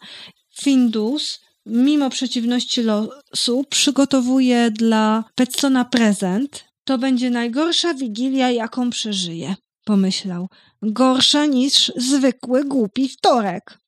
Findus 0.62 1.40
mimo 1.66 2.10
przeciwności 2.10 2.84
losu, 2.84 3.66
przygotowuje 3.70 4.72
dla 4.72 5.24
Petsona 5.36 5.86
prezent. 5.86 6.64
To 6.84 6.98
będzie 6.98 7.30
najgorsza 7.30 7.94
wigilia, 7.94 8.52
jaką 8.52 8.90
przeżyje, 8.90 9.56
pomyślał. 9.86 10.50
Gorsza 10.82 11.46
niż 11.46 11.92
zwykły 11.96 12.64
głupi 12.64 13.10
wtorek. 13.10 13.80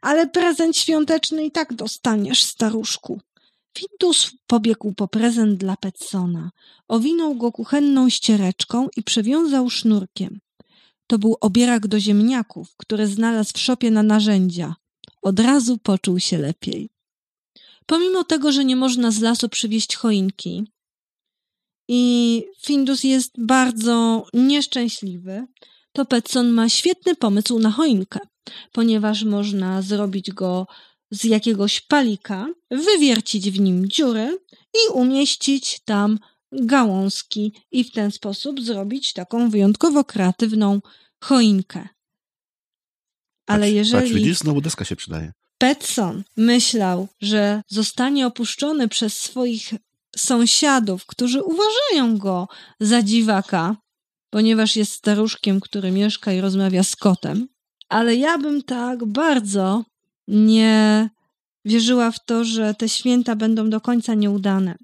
Ale 0.00 0.26
prezent 0.26 0.76
świąteczny 0.76 1.44
i 1.44 1.50
tak 1.50 1.74
dostaniesz, 1.74 2.44
staruszku. 2.44 3.20
Findus 3.78 4.30
pobiegł 4.46 4.92
po 4.92 5.08
prezent 5.08 5.58
dla 5.58 5.76
Petsona. 5.76 6.50
Owinął 6.88 7.34
go 7.34 7.52
kuchenną 7.52 8.08
ściereczką 8.08 8.88
i 8.96 9.02
przewiązał 9.02 9.70
sznurkiem. 9.70 10.40
To 11.06 11.18
był 11.18 11.36
obierak 11.40 11.86
do 11.86 12.00
ziemniaków, 12.00 12.76
który 12.76 13.06
znalazł 13.06 13.52
w 13.54 13.58
szopie 13.58 13.90
na 13.90 14.02
narzędzia. 14.02 14.74
Od 15.22 15.40
razu 15.40 15.78
poczuł 15.78 16.20
się 16.20 16.38
lepiej. 16.38 16.90
Pomimo 17.88 18.24
tego, 18.24 18.52
że 18.52 18.64
nie 18.64 18.76
można 18.76 19.10
z 19.10 19.20
lasu 19.20 19.48
przywieźć 19.48 19.96
choinki 19.96 20.72
i 21.88 22.44
Findus 22.66 23.04
jest 23.04 23.32
bardzo 23.38 24.26
nieszczęśliwy, 24.34 25.46
to 25.92 26.04
Petson 26.04 26.50
ma 26.50 26.68
świetny 26.68 27.16
pomysł 27.16 27.58
na 27.58 27.70
choinkę, 27.70 28.20
ponieważ 28.72 29.24
można 29.24 29.82
zrobić 29.82 30.30
go 30.30 30.66
z 31.10 31.24
jakiegoś 31.24 31.80
palika, 31.80 32.46
wywiercić 32.70 33.50
w 33.50 33.60
nim 33.60 33.88
dziury 33.88 34.38
i 34.74 34.92
umieścić 34.92 35.80
tam 35.84 36.18
gałązki 36.52 37.52
i 37.70 37.84
w 37.84 37.92
ten 37.92 38.10
sposób 38.10 38.60
zrobić 38.60 39.12
taką 39.12 39.50
wyjątkowo 39.50 40.04
kreatywną 40.04 40.80
choinkę. 41.24 41.88
Ale 43.46 43.66
patrz, 43.66 43.74
jeżeli. 43.74 44.02
Patrz, 44.02 44.14
widzisz, 44.14 44.38
znowu 44.38 44.60
deska 44.60 44.84
się 44.84 44.96
przydaje. 44.96 45.32
Petson 45.58 46.24
myślał, 46.36 47.08
że 47.20 47.62
zostanie 47.68 48.26
opuszczony 48.26 48.88
przez 48.88 49.18
swoich 49.18 49.74
sąsiadów, 50.16 51.06
którzy 51.06 51.42
uważają 51.42 52.18
go 52.18 52.48
za 52.80 53.02
dziwaka, 53.02 53.76
ponieważ 54.30 54.76
jest 54.76 54.92
staruszkiem, 54.92 55.60
który 55.60 55.90
mieszka 55.90 56.32
i 56.32 56.40
rozmawia 56.40 56.82
z 56.82 56.96
kotem. 56.96 57.48
Ale 57.88 58.16
ja 58.16 58.38
bym 58.38 58.62
tak 58.62 59.04
bardzo 59.04 59.84
nie 60.28 61.08
wierzyła 61.64 62.10
w 62.10 62.24
to, 62.24 62.44
że 62.44 62.74
te 62.74 62.88
święta 62.88 63.36
będą 63.36 63.70
do 63.70 63.80
końca 63.80 64.14
nieudane. 64.14 64.76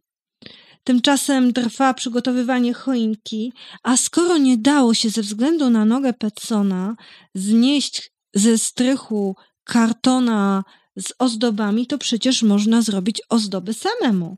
Tymczasem 0.84 1.52
trwa 1.52 1.94
przygotowywanie 1.94 2.74
choinki, 2.74 3.52
a 3.82 3.96
skoro 3.96 4.38
nie 4.38 4.56
dało 4.58 4.94
się 4.94 5.10
ze 5.10 5.22
względu 5.22 5.70
na 5.70 5.84
nogę 5.84 6.12
Petsona 6.12 6.96
znieść 7.34 8.10
ze 8.34 8.58
strychu 8.58 9.36
kartona 9.64 10.64
z 10.98 11.12
ozdobami, 11.18 11.86
to 11.86 11.98
przecież 11.98 12.42
można 12.42 12.82
zrobić 12.82 13.22
ozdoby 13.28 13.74
samemu. 13.74 14.36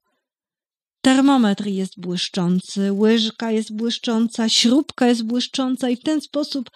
Termometr 1.00 1.66
jest 1.66 2.00
błyszczący, 2.00 2.92
łyżka 2.92 3.50
jest 3.50 3.76
błyszcząca, 3.76 4.48
śrubka 4.48 5.06
jest 5.06 5.22
błyszcząca 5.22 5.90
i 5.90 5.96
w 5.96 6.02
ten 6.02 6.20
sposób 6.20 6.70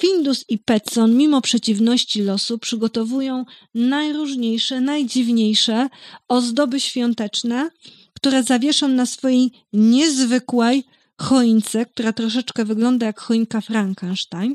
Findus 0.00 0.44
i 0.48 0.58
Petson, 0.58 1.16
mimo 1.16 1.40
przeciwności 1.40 2.22
losu, 2.22 2.58
przygotowują 2.58 3.44
najróżniejsze, 3.74 4.80
najdziwniejsze 4.80 5.88
ozdoby 6.28 6.80
świąteczne, 6.80 7.70
które 8.14 8.42
zawieszą 8.42 8.88
na 8.88 9.06
swojej 9.06 9.50
niezwykłej 9.72 10.84
choince, 11.20 11.86
która 11.86 12.12
troszeczkę 12.12 12.64
wygląda 12.64 13.06
jak 13.06 13.20
choinka 13.20 13.60
Frankenstein, 13.60 14.54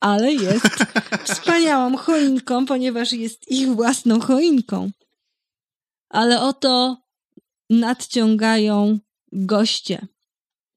ale 0.00 0.32
jest 0.32 0.68
wspaniałą 1.28 1.96
choinką, 1.96 2.66
ponieważ 2.66 3.12
jest 3.12 3.50
ich 3.50 3.68
własną 3.68 4.20
choinką. 4.20 4.90
Ale 6.08 6.42
oto 6.42 7.02
nadciągają 7.70 8.98
goście, 9.32 10.06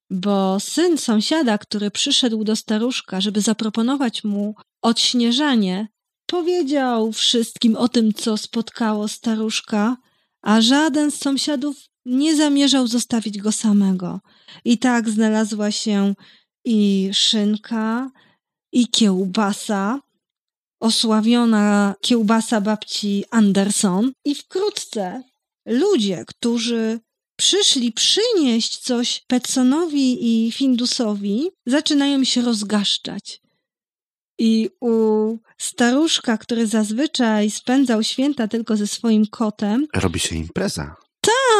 bo 0.10 0.60
syn 0.60 0.98
sąsiada, 0.98 1.58
który 1.58 1.92
przyszedł 1.92 2.44
do 2.44 2.56
staruszka, 2.56 3.22
żeby 3.22 3.42
zaproponować 3.42 4.24
mu 4.24 4.56
odśnieżanie, 4.82 5.88
powiedział 6.26 7.12
wszystkim 7.12 7.76
o 7.76 7.88
tym, 7.88 8.14
co 8.14 8.38
spotkało 8.38 9.08
staruszka, 9.08 9.98
a 10.42 10.62
żaden 10.62 11.12
z 11.12 11.20
sąsiadów 11.20 11.89
nie 12.06 12.36
zamierzał 12.36 12.88
zostawić 12.88 13.38
go 13.38 13.52
samego. 13.52 14.20
I 14.66 14.78
tak 14.78 15.10
znalazła 15.10 15.72
się 15.72 16.14
i 16.66 17.10
szynka, 17.14 18.12
i 18.72 18.88
kiełbasa, 18.88 20.00
osławiona 20.80 21.96
kiełbasa 22.02 22.62
babci 22.62 23.26
Anderson. 23.32 24.12
I 24.26 24.36
wkrótce 24.36 25.24
ludzie, 25.66 26.24
którzy 26.28 27.00
przyszli 27.36 27.92
przynieść 27.92 28.78
coś 28.78 29.24
Petsonowi 29.28 30.48
i 30.48 30.52
Findusowi, 30.52 31.50
zaczynają 31.66 32.24
się 32.24 32.42
rozgaszczać. 32.42 33.42
I 34.40 34.70
u 34.82 35.38
staruszka, 35.58 36.38
który 36.38 36.68
zazwyczaj 36.68 37.50
spędzał 37.50 38.04
święta 38.04 38.48
tylko 38.48 38.78
ze 38.78 38.88
swoim 38.88 39.26
kotem, 39.28 39.88
robi 39.94 40.20
się 40.20 40.36
impreza. 40.36 40.96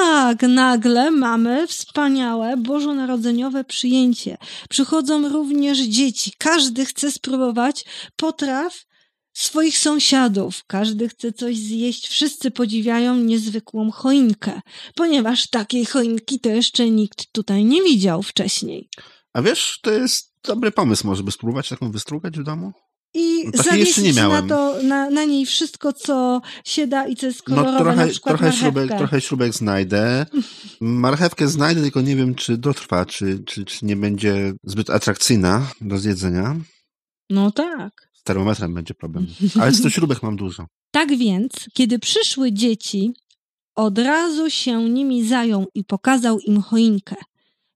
Tak, 0.10 0.42
nagle 0.42 1.12
mamy 1.12 1.68
wspaniałe 1.68 2.58
bożonarodzeniowe 2.58 3.64
przyjęcie. 3.64 4.38
Przychodzą 4.70 5.30
również 5.30 5.78
dzieci. 5.78 6.34
Każdy 6.38 6.86
chce 6.86 7.12
spróbować 7.12 7.86
potraw 8.16 8.86
swoich 9.34 9.78
sąsiadów. 9.78 10.64
Każdy 10.68 11.10
chce 11.10 11.34
coś 11.34 11.58
zjeść. 11.58 12.08
Wszyscy 12.08 12.52
podziwiają 12.52 13.16
niezwykłą 13.16 13.92
choinkę, 13.92 14.62
ponieważ 14.96 15.48
takiej 15.48 15.86
choinki 15.86 16.40
to 16.40 16.50
jeszcze 16.50 16.90
nikt 16.90 17.32
tutaj 17.32 17.66
nie 17.66 17.84
widział 17.84 18.24
wcześniej. 18.24 18.90
A 19.34 19.42
wiesz, 19.42 19.80
to 19.82 19.92
jest 19.92 20.34
dobry 20.44 20.72
pomysł 20.72 21.08
może, 21.08 21.24
by 21.24 21.32
spróbować 21.32 21.70
taką 21.70 21.92
wystrugać 21.92 22.40
w 22.40 22.44
domu? 22.44 22.72
I 23.14 23.46
no, 23.46 23.64
zawiesić 23.64 24.16
na, 24.16 24.42
to, 24.42 24.84
na, 24.84 25.10
na 25.10 25.26
niej 25.26 25.46
wszystko, 25.46 25.94
co 25.94 26.42
się 26.66 26.88
da 26.88 27.08
i 27.08 27.16
co 27.16 27.26
jest 27.26 27.48
no, 27.48 27.56
kolorowe, 27.56 27.78
no, 27.78 27.80
trochę, 27.80 28.06
na 28.06 28.08
przykład 28.08 28.38
trochę 28.38 28.58
śrubek, 28.58 28.90
trochę 28.98 29.22
śrubek 29.22 29.54
znajdę. 29.54 30.26
Marchewkę 30.82 31.48
znajdę, 31.48 31.82
tylko 31.82 32.02
nie 32.02 32.16
wiem, 32.16 32.36
czy 32.36 32.58
dotrwa, 32.58 33.06
czy, 33.06 33.44
czy, 33.46 33.66
czy 33.66 33.86
nie 33.86 33.96
będzie 33.96 34.54
zbyt 34.64 34.90
atrakcyjna 34.90 35.68
do 35.82 35.98
zjedzenia. 35.98 36.56
No 37.30 37.52
tak. 37.52 38.10
Z 38.14 38.24
termometrem 38.24 38.74
będzie 38.74 38.94
problem. 38.94 39.28
Ale 39.62 39.72
z 39.72 39.82
tych 39.82 39.94
śrubek 39.96 40.24
mam 40.24 40.36
dużo. 40.36 40.68
Tak 40.92 41.18
więc, 41.18 41.52
kiedy 41.74 42.00
przyszły 42.00 42.52
dzieci, 42.52 43.14
od 43.76 43.98
razu 43.98 44.50
się 44.50 44.90
nimi 44.90 45.28
zajął 45.28 45.68
i 45.74 45.84
pokazał 45.84 46.40
im 46.40 46.62
choinkę. 46.62 47.16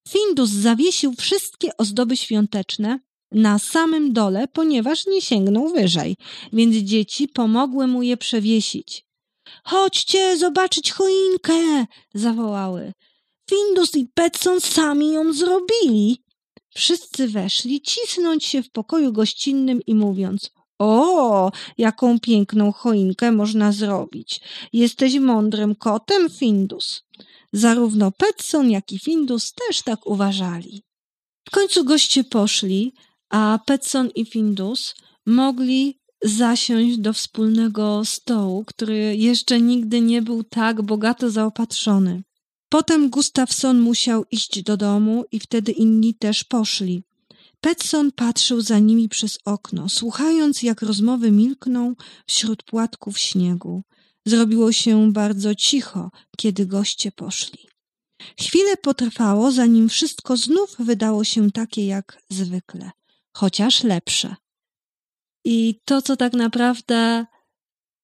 Findus 0.08 0.50
zawiesił 0.50 1.14
wszystkie 1.14 1.78
ozdoby 1.78 2.18
świąteczne, 2.18 3.00
na 3.34 3.60
samym 3.60 4.14
dole, 4.14 4.48
ponieważ 4.48 5.06
nie 5.06 5.22
sięgnął 5.22 5.70
wyżej, 5.70 6.16
więc 6.54 6.76
dzieci 6.76 7.28
pomogły 7.28 7.88
mu 7.88 8.04
je 8.04 8.18
przewiesić. 8.18 9.06
Chodźcie 9.64 10.38
zobaczyć 10.38 10.92
choinkę! 10.92 11.86
zawołały. 12.14 12.94
Findus 13.50 13.96
i 13.96 14.08
Petson 14.14 14.62
sami 14.62 15.14
ją 15.14 15.34
zrobili. 15.34 16.24
Wszyscy 16.76 17.28
weszli 17.28 17.82
cisnąć 17.82 18.46
się 18.46 18.64
w 18.64 18.72
pokoju 18.72 19.14
gościnnym 19.14 19.82
i 19.88 19.96
mówiąc 19.96 20.52
o, 20.80 21.52
jaką 21.78 22.20
piękną 22.20 22.72
choinkę 22.72 23.32
można 23.32 23.72
zrobić. 23.72 24.42
Jesteś 24.74 25.20
mądrym 25.20 25.76
kotem, 25.76 26.30
Findus. 26.30 27.04
Zarówno 27.54 28.12
Petson, 28.12 28.72
jak 28.72 28.92
i 28.92 29.00
Findus 29.00 29.54
też 29.54 29.82
tak 29.82 30.08
uważali. 30.08 30.84
W 31.48 31.52
końcu 31.52 31.86
goście 31.86 32.24
poszli, 32.24 32.94
a 33.34 33.60
Petson 33.66 34.10
i 34.16 34.26
Findus 34.26 34.96
mogli 35.26 36.00
zasiąść 36.24 36.98
do 36.98 37.14
wspólnego 37.14 38.06
stołu, 38.06 38.66
który 38.66 39.16
jeszcze 39.18 39.62
nigdy 39.62 40.02
nie 40.02 40.22
był 40.22 40.44
tak 40.44 40.82
bogato 40.82 41.30
zaopatrzony. 41.30 42.24
Potem 42.70 43.10
Gustafson 43.10 43.80
musiał 43.80 44.26
iść 44.32 44.64
do 44.64 44.78
domu 44.78 45.26
i 45.32 45.40
wtedy 45.40 45.72
inni 45.72 46.16
też 46.16 46.44
poszli. 46.44 47.04
Petson 47.62 48.12
patrzył 48.12 48.62
za 48.62 48.80
nimi 48.80 49.10
przez 49.10 49.38
okno, 49.46 49.90
słuchając 49.90 50.64
jak 50.64 50.82
rozmowy 50.82 51.32
milkną 51.32 51.96
wśród 52.28 52.64
płatków 52.64 53.20
śniegu. 53.20 53.84
Zrobiło 54.26 54.72
się 54.72 55.12
bardzo 55.12 55.56
cicho, 55.56 56.12
kiedy 56.38 56.66
goście 56.66 57.12
poszli. 57.12 57.60
Chwilę 58.40 58.78
potrwało, 58.78 59.52
zanim 59.52 59.90
wszystko 59.90 60.38
znów 60.38 60.76
wydało 60.80 61.24
się 61.24 61.52
takie 61.52 61.86
jak 61.86 62.18
zwykle 62.30 62.92
chociaż 63.34 63.84
lepsze. 63.84 64.36
I 65.46 65.80
to, 65.86 66.02
co 66.02 66.18
tak 66.18 66.34
naprawdę 66.34 67.26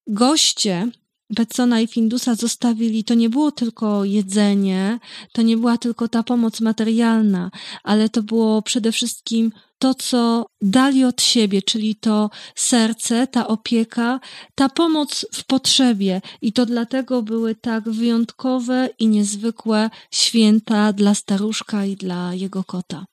goście 0.08 0.92
Betsona 1.30 1.82
i 1.82 1.88
Findusa 1.88 2.36
zostawili, 2.36 3.04
to 3.04 3.14
nie 3.14 3.30
było 3.30 3.52
tylko 3.52 4.06
jedzenie, 4.06 5.00
to 5.34 5.42
nie 5.42 5.58
była 5.58 5.78
tylko 5.78 6.08
ta 6.08 6.24
pomoc 6.24 6.62
materialna, 6.62 7.52
ale 7.84 8.10
to 8.10 8.24
było 8.24 8.62
przede 8.62 8.92
wszystkim 8.92 9.52
to, 9.80 9.94
co 9.94 10.46
dali 10.62 11.04
od 11.04 11.22
siebie, 11.22 11.62
czyli 11.62 11.96
to 11.96 12.30
serce, 12.56 13.28
ta 13.28 13.48
opieka, 13.48 14.20
ta 14.56 14.70
pomoc 14.70 15.26
w 15.34 15.46
potrzebie. 15.46 16.22
I 16.42 16.54
to 16.54 16.66
dlatego 16.66 17.22
były 17.22 17.56
tak 17.56 17.90
wyjątkowe 17.90 18.90
i 19.00 19.08
niezwykłe 19.08 19.90
święta 20.12 20.94
dla 20.94 21.16
staruszka 21.16 21.86
i 21.86 21.96
dla 21.96 22.34
jego 22.34 22.64
kota. 22.64 23.06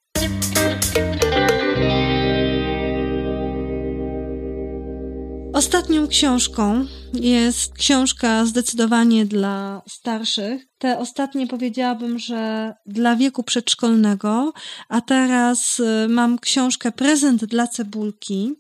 Ostatnią 5.57 6.09
książką 6.09 6.87
jest 7.13 7.75
książka 7.75 8.45
zdecydowanie 8.45 9.27
dla 9.27 9.83
starszych. 9.89 10.67
Te 10.79 10.99
ostatnie 10.99 11.47
powiedziałabym, 11.47 12.19
że 12.19 12.75
dla 12.87 13.17
wieku 13.17 13.43
przedszkolnego, 13.43 14.53
a 14.89 15.01
teraz 15.01 15.81
y, 15.81 16.07
mam 16.09 16.39
książkę 16.39 16.93
Prezent 16.93 17.45
dla 17.45 17.67
cebulki. 17.67 18.53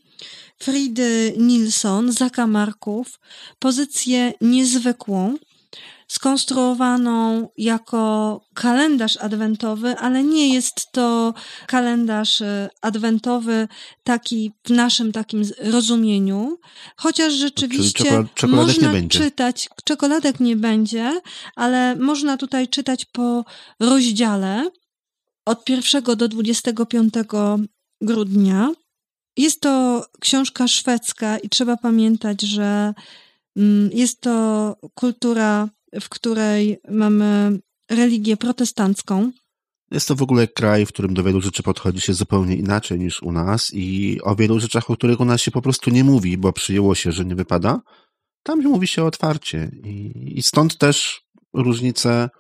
Fridy 0.59 1.35
Nilsson, 1.39 2.13
zakamarków, 2.13 3.21
pozycję 3.59 4.33
niezwykłą 4.41 5.37
skonstruowaną 6.09 7.49
jako 7.57 8.41
kalendarz 8.55 9.17
adwentowy, 9.17 9.99
ale 9.99 10.23
nie 10.23 10.55
jest 10.55 10.93
to 10.93 11.35
kalendarz 11.67 12.41
e, 12.41 12.69
adwentowy 12.83 13.69
taki 14.05 14.53
w 14.65 14.71
naszym 14.71 15.13
takim 15.13 15.43
rozumieniu, 15.59 16.59
chociaż 16.97 17.33
rzeczywiście 17.33 18.05
czekolad, 18.35 18.67
można 18.67 18.93
czytać, 19.09 19.69
czekoladek 19.85 20.41
nie 20.41 20.57
będzie, 20.57 21.21
ale 21.57 21.97
można 21.97 22.37
tutaj 22.37 22.69
czytać 22.69 23.05
po 23.05 23.45
rozdziale 23.81 24.71
od 25.45 25.69
1 25.69 26.03
do 26.05 26.29
25 26.29 27.15
grudnia. 28.01 28.73
Jest 29.37 29.61
to 29.61 30.05
książka 30.21 30.69
szwedzka 30.69 31.39
i 31.39 31.49
trzeba 31.49 31.77
pamiętać, 31.77 32.43
że 32.43 32.95
mm, 33.57 33.91
jest 33.93 34.21
to 34.21 34.77
kultura 34.95 35.69
w 36.01 36.09
której 36.09 36.79
mamy 36.89 37.59
religię 37.91 38.37
protestancką. 38.37 39.33
Jest 39.91 40.09
to 40.09 40.15
w 40.15 40.23
ogóle 40.23 40.49
kraj, 40.49 40.87
w 40.87 40.89
którym 40.89 41.15
do 41.15 41.23
wielu 41.23 41.41
rzeczy 41.41 41.63
podchodzi 41.63 42.01
się 42.01 42.15
zupełnie 42.15 42.57
inaczej 42.57 42.99
niż 42.99 43.23
u 43.23 43.33
nas 43.33 43.71
i 43.75 44.19
o 44.23 44.37
wielu 44.37 44.61
rzeczach, 44.61 44.91
o 44.91 44.97
których 44.97 45.21
u 45.21 45.25
nas 45.25 45.41
się 45.41 45.51
po 45.51 45.63
prostu 45.63 45.91
nie 45.91 46.05
mówi, 46.05 46.39
bo 46.39 46.53
przyjęło 46.53 46.95
się, 46.95 47.13
że 47.13 47.25
nie 47.25 47.35
wypada, 47.35 47.81
tam 48.43 48.63
mówi 48.63 48.87
się 48.87 49.05
otwarcie 49.05 49.71
i, 49.85 50.13
i 50.39 50.43
stąd 50.43 50.79
też 50.79 51.23
różnice 51.55 52.31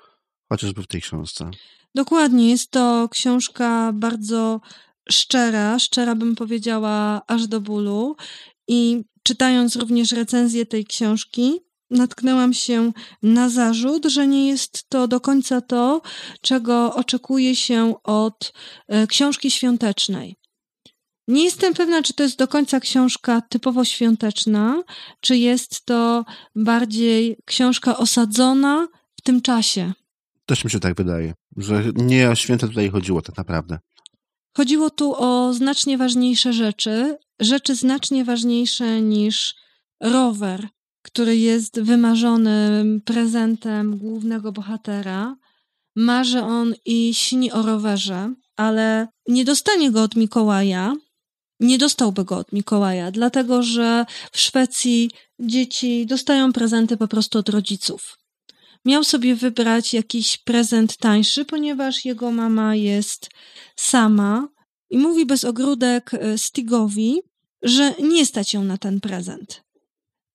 chociażby 0.48 0.82
w 0.82 0.86
tej 0.86 1.02
książce. 1.02 1.50
Dokładnie, 1.94 2.50
jest 2.50 2.70
to 2.70 3.08
książka 3.10 3.92
bardzo 3.94 4.60
szczera, 5.10 5.78
szczera 5.78 6.14
bym 6.14 6.34
powiedziała 6.34 7.22
aż 7.26 7.46
do 7.46 7.60
bólu 7.60 8.16
i 8.68 9.04
czytając 9.22 9.76
również 9.76 10.12
recenzję 10.12 10.66
tej 10.66 10.84
książki, 10.84 11.60
natknęłam 11.90 12.54
się 12.54 12.92
na 13.22 13.48
zarzut, 13.48 14.06
że 14.06 14.26
nie 14.26 14.48
jest 14.48 14.88
to 14.88 15.08
do 15.08 15.20
końca 15.20 15.60
to, 15.60 16.02
czego 16.40 16.94
oczekuje 16.94 17.56
się 17.56 17.94
od 18.04 18.52
e, 18.88 19.06
książki 19.06 19.50
świątecznej. 19.50 20.36
Nie 21.28 21.44
jestem 21.44 21.74
pewna, 21.74 22.02
czy 22.02 22.14
to 22.14 22.22
jest 22.22 22.38
do 22.38 22.48
końca 22.48 22.80
książka 22.80 23.40
typowo 23.40 23.84
świąteczna, 23.84 24.82
czy 25.20 25.36
jest 25.36 25.84
to 25.84 26.24
bardziej 26.56 27.36
książka 27.44 27.96
osadzona 27.96 28.88
w 29.16 29.22
tym 29.22 29.42
czasie. 29.42 29.92
Też 30.46 30.64
mi 30.64 30.70
się 30.70 30.80
tak 30.80 30.96
wydaje, 30.96 31.34
że 31.56 31.84
nie 31.94 32.30
o 32.30 32.34
święta 32.34 32.68
tutaj 32.68 32.90
chodziło 32.90 33.22
tak 33.22 33.36
naprawdę. 33.36 33.78
Chodziło 34.56 34.90
tu 34.90 35.14
o 35.14 35.52
znacznie 35.52 35.98
ważniejsze 35.98 36.52
rzeczy, 36.52 37.16
rzeczy 37.40 37.74
znacznie 37.74 38.24
ważniejsze 38.24 39.02
niż 39.02 39.54
rower, 40.00 40.68
który 41.06 41.36
jest 41.36 41.80
wymarzonym 41.80 43.00
prezentem 43.00 43.98
głównego 43.98 44.52
bohatera. 44.52 45.36
Marzy 45.96 46.40
on 46.40 46.74
i 46.84 47.14
śni 47.14 47.52
o 47.52 47.62
rowerze, 47.62 48.34
ale 48.56 49.08
nie 49.28 49.44
dostanie 49.44 49.90
go 49.90 50.02
od 50.02 50.16
Mikołaja. 50.16 50.94
Nie 51.60 51.78
dostałby 51.78 52.24
go 52.24 52.36
od 52.36 52.52
Mikołaja, 52.52 53.10
dlatego 53.10 53.62
że 53.62 54.06
w 54.32 54.40
Szwecji 54.40 55.10
dzieci 55.40 56.06
dostają 56.06 56.52
prezenty 56.52 56.96
po 56.96 57.08
prostu 57.08 57.38
od 57.38 57.48
rodziców. 57.48 58.18
Miał 58.84 59.04
sobie 59.04 59.34
wybrać 59.34 59.94
jakiś 59.94 60.38
prezent 60.38 60.96
tańszy, 60.96 61.44
ponieważ 61.44 62.04
jego 62.04 62.30
mama 62.30 62.74
jest 62.74 63.30
sama 63.76 64.48
i 64.90 64.98
mówi 64.98 65.26
bez 65.26 65.44
ogródek 65.44 66.14
e, 66.14 66.38
Stigowi, 66.38 67.20
że 67.62 67.94
nie 68.02 68.26
stać 68.26 68.54
ją 68.54 68.64
na 68.64 68.78
ten 68.78 69.00
prezent. 69.00 69.65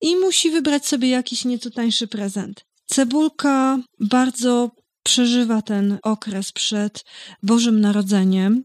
I 0.01 0.15
musi 0.15 0.51
wybrać 0.51 0.87
sobie 0.87 1.09
jakiś 1.09 1.45
nieco 1.45 1.71
tańszy 1.71 2.07
prezent. 2.07 2.65
Cebulka 2.85 3.79
bardzo 3.99 4.71
przeżywa 5.03 5.61
ten 5.61 5.97
okres 6.03 6.51
przed 6.51 7.05
Bożym 7.43 7.81
Narodzeniem. 7.81 8.63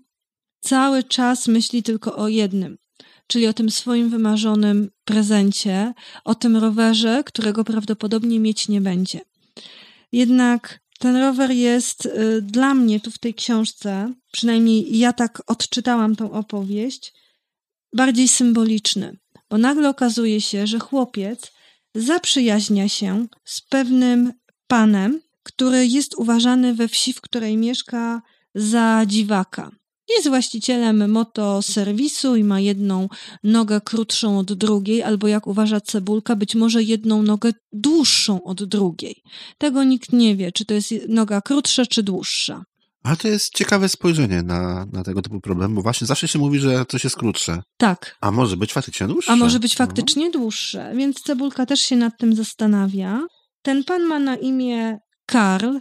Cały 0.61 1.05
czas 1.05 1.49
myśli 1.49 1.83
tylko 1.83 2.16
o 2.16 2.29
jednym, 2.29 2.79
czyli 3.27 3.46
o 3.46 3.53
tym 3.53 3.70
swoim 3.70 4.11
wymarzonym 4.11 4.90
prezencie, 5.05 5.92
o 6.25 6.35
tym 6.35 6.57
rowerze, 6.57 7.22
którego 7.27 7.64
prawdopodobnie 7.64 8.40
mieć 8.40 8.68
nie 8.68 8.81
będzie. 8.81 9.20
Jednak 10.12 10.81
ten 10.99 11.16
rower 11.16 11.51
jest 11.51 12.07
y, 12.07 12.42
dla 12.42 12.75
mnie 12.75 13.01
tu 13.01 13.11
w 13.11 13.18
tej 13.18 13.35
książce, 13.35 14.12
przynajmniej 14.33 14.99
ja 14.99 15.12
tak 15.12 15.42
odczytałam 15.46 16.16
tą 16.16 16.33
opowieść, 16.33 17.14
bardziej 17.92 18.29
symboliczny, 18.29 19.16
bo 19.50 19.59
nagle 19.59 19.88
okazuje 19.88 20.40
się, 20.40 20.66
że 20.66 20.78
chłopiec 20.78 21.52
zaprzyjaźnia 21.94 22.88
się 22.88 23.26
z 23.44 23.61
pewnym 23.61 24.32
panem, 24.66 25.20
który 25.42 25.87
jest 25.87 26.14
uważany 26.14 26.74
we 26.74 26.88
wsi, 26.88 27.12
w 27.12 27.20
której 27.20 27.56
mieszka 27.56 28.22
za 28.54 29.02
dziwaka. 29.06 29.70
Jest 30.09 30.28
właścicielem 30.28 31.11
motoserwisu 31.11 32.37
i 32.37 32.44
ma 32.44 32.61
jedną 32.61 33.09
nogę 33.44 33.80
krótszą 33.80 34.38
od 34.38 34.52
drugiej, 34.52 35.02
albo 35.02 35.28
jak 35.28 35.46
uważa 35.46 35.80
cebulka, 35.80 36.37
być 36.37 36.54
może 36.54 36.82
jedną 36.82 37.22
nogę 37.22 37.52
dłuższą 37.72 38.44
od 38.44 38.64
drugiej. 38.64 39.22
Tego 39.59 39.85
nikt 39.85 40.12
nie 40.12 40.37
wie, 40.37 40.52
czy 40.52 40.64
to 40.64 40.74
jest 40.74 40.94
noga 41.09 41.40
krótsza, 41.40 41.87
czy 41.87 42.02
dłuższa. 42.02 42.64
A 43.06 43.16
to 43.16 43.28
jest 43.28 43.54
ciekawe 43.54 43.88
spojrzenie 43.88 44.42
na, 44.42 44.86
na 44.92 45.04
tego 45.04 45.22
typu 45.22 45.40
problem, 45.40 45.74
bo 45.74 45.82
właśnie 45.82 46.06
zawsze 46.06 46.28
się 46.28 46.38
mówi, 46.38 46.58
że 46.58 46.86
coś 46.88 47.04
jest 47.04 47.16
krótsze. 47.16 47.62
Tak. 47.76 48.16
A 48.20 48.30
może 48.30 48.56
być 48.56 48.72
faktycznie 48.72 49.06
dłuższe. 49.06 49.32
A 49.32 49.36
może 49.36 49.60
być 49.60 49.76
faktycznie 49.76 50.30
dłuższe, 50.30 50.92
więc 50.96 51.22
cebulka 51.22 51.66
też 51.66 51.80
się 51.80 51.96
nad 51.96 52.18
tym 52.18 52.34
zastanawia. 52.34 53.26
Ten 53.62 53.84
pan 53.84 54.02
ma 54.02 54.18
na 54.18 54.36
imię 54.36 54.98
Karl 55.26 55.78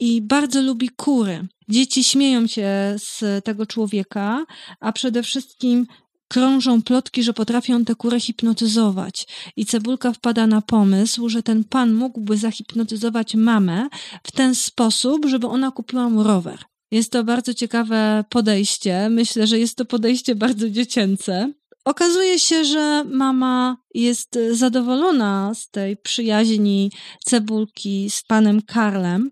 i 0.00 0.22
bardzo 0.22 0.62
lubi 0.62 0.88
kury. 0.88 1.48
Dzieci 1.68 2.04
śmieją 2.04 2.46
się 2.46 2.96
z 2.96 3.44
tego 3.44 3.66
człowieka, 3.66 4.44
a 4.80 4.92
przede 4.92 5.22
wszystkim 5.22 5.86
krążą 6.28 6.82
plotki, 6.82 7.22
że 7.22 7.32
potrafią 7.32 7.84
tę 7.84 7.94
kurę 7.94 8.20
hipnotyzować. 8.20 9.26
I 9.56 9.66
cebulka 9.66 10.12
wpada 10.12 10.46
na 10.46 10.62
pomysł, 10.62 11.28
że 11.28 11.42
ten 11.42 11.64
pan 11.64 11.94
mógłby 11.94 12.36
zahipnotyzować 12.36 13.34
mamę 13.34 13.88
w 14.22 14.32
ten 14.32 14.54
sposób, 14.54 15.26
żeby 15.26 15.46
ona 15.46 15.70
kupiła 15.70 16.08
mu 16.08 16.22
rower. 16.22 16.58
Jest 16.90 17.12
to 17.12 17.24
bardzo 17.24 17.54
ciekawe 17.54 18.24
podejście. 18.30 19.08
Myślę, 19.10 19.46
że 19.46 19.58
jest 19.58 19.76
to 19.76 19.84
podejście 19.84 20.34
bardzo 20.34 20.70
dziecięce. 20.70 21.52
Okazuje 21.84 22.38
się, 22.38 22.64
że 22.64 23.04
mama 23.04 23.76
jest 23.94 24.38
zadowolona 24.50 25.52
z 25.54 25.70
tej 25.70 25.96
przyjaźni 25.96 26.92
cebulki 27.24 28.10
z 28.10 28.22
panem 28.22 28.62
Karlem, 28.62 29.30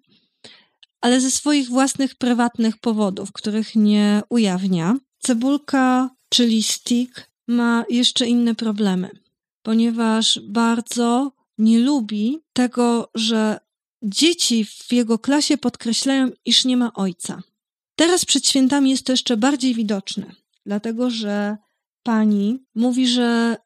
ale 1.01 1.21
ze 1.21 1.31
swoich 1.31 1.69
własnych 1.69 2.15
prywatnych 2.15 2.79
powodów, 2.79 3.33
których 3.33 3.77
nie 3.77 4.23
ujawnia. 4.31 4.97
Cebulka, 5.19 6.11
czyli 6.29 6.63
Stick, 6.63 7.31
ma 7.49 7.85
jeszcze 7.91 8.27
inne 8.27 8.55
problemy, 8.55 9.11
ponieważ 9.63 10.41
bardzo 10.49 11.33
nie 11.59 11.79
lubi 11.79 12.39
tego, 12.53 13.11
że 13.15 13.59
dzieci 14.03 14.65
w 14.65 14.93
jego 14.93 15.19
klasie 15.19 15.59
podkreślają, 15.59 16.31
iż 16.45 16.65
nie 16.65 16.77
ma 16.77 16.93
ojca. 16.93 17.43
Teraz 17.97 18.25
przed 18.25 18.47
świętami 18.47 18.91
jest 18.91 19.07
to 19.07 19.13
jeszcze 19.13 19.37
bardziej 19.37 19.75
widoczne, 19.75 20.35
dlatego 20.67 21.11
że 21.11 21.57
pani 22.03 22.59
mówi, 22.75 23.07
że 23.07 23.57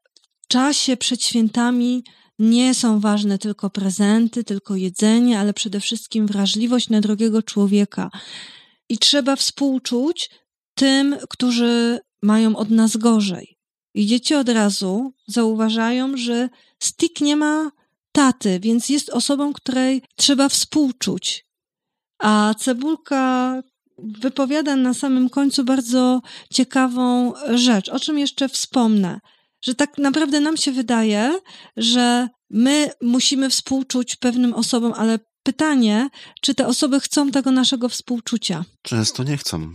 w 0.43 0.47
czasie 0.49 0.97
przed 0.97 1.25
świętami 1.25 2.05
nie 2.39 2.75
są 2.75 3.01
ważne 3.01 3.39
tylko 3.39 3.71
prezenty, 3.71 4.45
tylko 4.45 4.77
jedzenie, 4.77 5.39
ale 5.39 5.55
przede 5.55 5.81
wszystkim 5.81 6.27
wrażliwość 6.27 6.89
na 6.89 7.01
drugiego 7.01 7.43
człowieka. 7.43 8.11
I 8.89 8.99
trzeba 8.99 9.37
współczuć 9.37 10.31
tym, 10.75 11.17
którzy 11.29 12.01
mają 12.23 12.57
od 12.57 12.71
nas 12.71 12.97
gorzej. 12.97 13.57
I 13.95 14.07
dzieci 14.07 14.35
od 14.35 14.49
razu 14.49 15.13
zauważają, 15.27 16.17
że 16.17 16.49
Stick 16.83 17.21
nie 17.21 17.37
ma 17.37 17.71
taty, 18.13 18.61
więc 18.61 18.89
jest 18.89 19.11
osobą, 19.11 19.53
której 19.53 20.03
trzeba 20.17 20.49
współczuć. 20.49 21.47
A 22.19 22.55
cebulka 22.59 23.55
wypowiada 23.99 24.77
na 24.77 24.95
samym 24.95 25.29
końcu 25.29 25.65
bardzo 25.65 26.21
ciekawą 26.53 27.33
rzecz, 27.55 27.89
o 27.89 28.01
czym 28.01 28.19
jeszcze 28.19 28.49
wspomnę 28.49 29.21
że 29.63 29.75
tak 29.75 29.99
naprawdę 29.99 30.41
nam 30.41 30.57
się 30.57 30.73
wydaje, 30.73 31.41
że 31.77 32.29
my 32.51 32.91
musimy 33.03 33.51
współczuć 33.51 34.17
pewnym 34.17 34.55
osobom, 34.55 34.93
ale 34.97 35.19
pytanie, 35.43 36.09
czy 36.41 36.55
te 36.55 36.67
osoby 36.67 37.01
chcą 37.01 37.31
tego 37.31 37.51
naszego 37.51 37.89
współczucia? 37.89 38.65
Często 38.83 39.23
nie 39.23 39.37
chcą. 39.37 39.73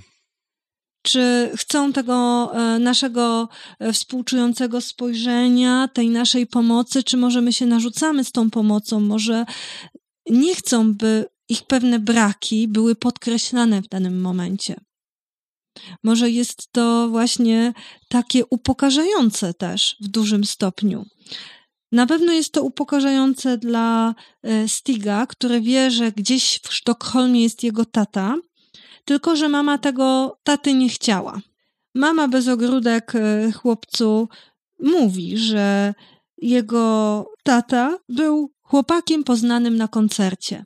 Czy 1.06 1.52
chcą 1.56 1.94
tego 1.94 2.52
e, 2.54 2.80
naszego 2.80 3.50
e, 3.80 3.94
współczującego 3.94 4.82
spojrzenia, 4.82 5.88
tej 5.94 6.10
naszej 6.10 6.48
pomocy, 6.48 7.04
czy 7.04 7.18
może 7.18 7.42
my 7.42 7.54
się 7.54 7.66
narzucamy 7.66 8.24
z 8.24 8.32
tą 8.32 8.50
pomocą? 8.50 9.00
Może 9.00 9.46
nie 10.30 10.56
chcą, 10.56 10.94
by 10.94 11.26
ich 11.50 11.64
pewne 11.64 12.00
braki 12.00 12.68
były 12.68 12.96
podkreślane 12.96 13.82
w 13.82 13.88
danym 13.88 14.22
momencie. 14.22 14.76
Może 16.04 16.30
jest 16.30 16.72
to 16.72 17.10
właśnie 17.10 17.74
takie 18.10 18.46
upokarzające 18.46 19.54
też 19.54 19.96
w 20.02 20.08
dużym 20.08 20.46
stopniu. 20.46 21.06
Na 21.92 22.08
pewno 22.08 22.34
jest 22.34 22.52
to 22.54 22.64
upokarzające 22.64 23.58
dla 23.58 24.16
e, 24.44 24.68
Stiga, 24.68 25.28
który 25.28 25.62
wie, 25.62 25.92
że 25.92 26.12
gdzieś 26.12 26.60
w 26.64 26.74
Sztokholmie 26.74 27.44
jest 27.44 27.64
jego 27.64 27.86
tata, 27.86 28.36
tylko 29.06 29.36
że 29.36 29.50
mama 29.50 29.78
tego 29.78 30.38
taty 30.44 30.74
nie 30.74 30.90
chciała. 30.90 31.40
Mama 31.96 32.28
bez 32.28 32.48
ogródek 32.48 33.16
e, 33.16 33.52
chłopcu 33.52 34.30
mówi, 34.80 35.38
że 35.38 35.94
jego 36.38 37.26
tata 37.44 37.98
był 38.10 38.52
chłopakiem 38.62 39.24
poznanym 39.24 39.78
na 39.78 39.88
koncercie 39.88 40.66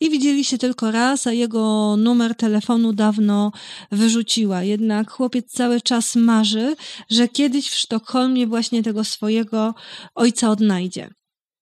i 0.00 0.10
widzieli 0.10 0.44
się 0.44 0.58
tylko 0.58 0.90
raz, 0.90 1.26
a 1.26 1.32
jego 1.32 1.96
numer 1.96 2.34
telefonu 2.34 2.92
dawno 2.92 3.52
wyrzuciła. 3.92 4.62
Jednak 4.62 5.10
chłopiec 5.10 5.50
cały 5.52 5.80
czas 5.80 6.16
marzy, 6.16 6.76
że 7.10 7.28
kiedyś 7.28 7.68
w 7.68 7.74
Sztokholmie 7.74 8.46
właśnie 8.46 8.82
tego 8.82 9.04
swojego 9.04 9.74
ojca 10.14 10.50
odnajdzie. 10.50 11.10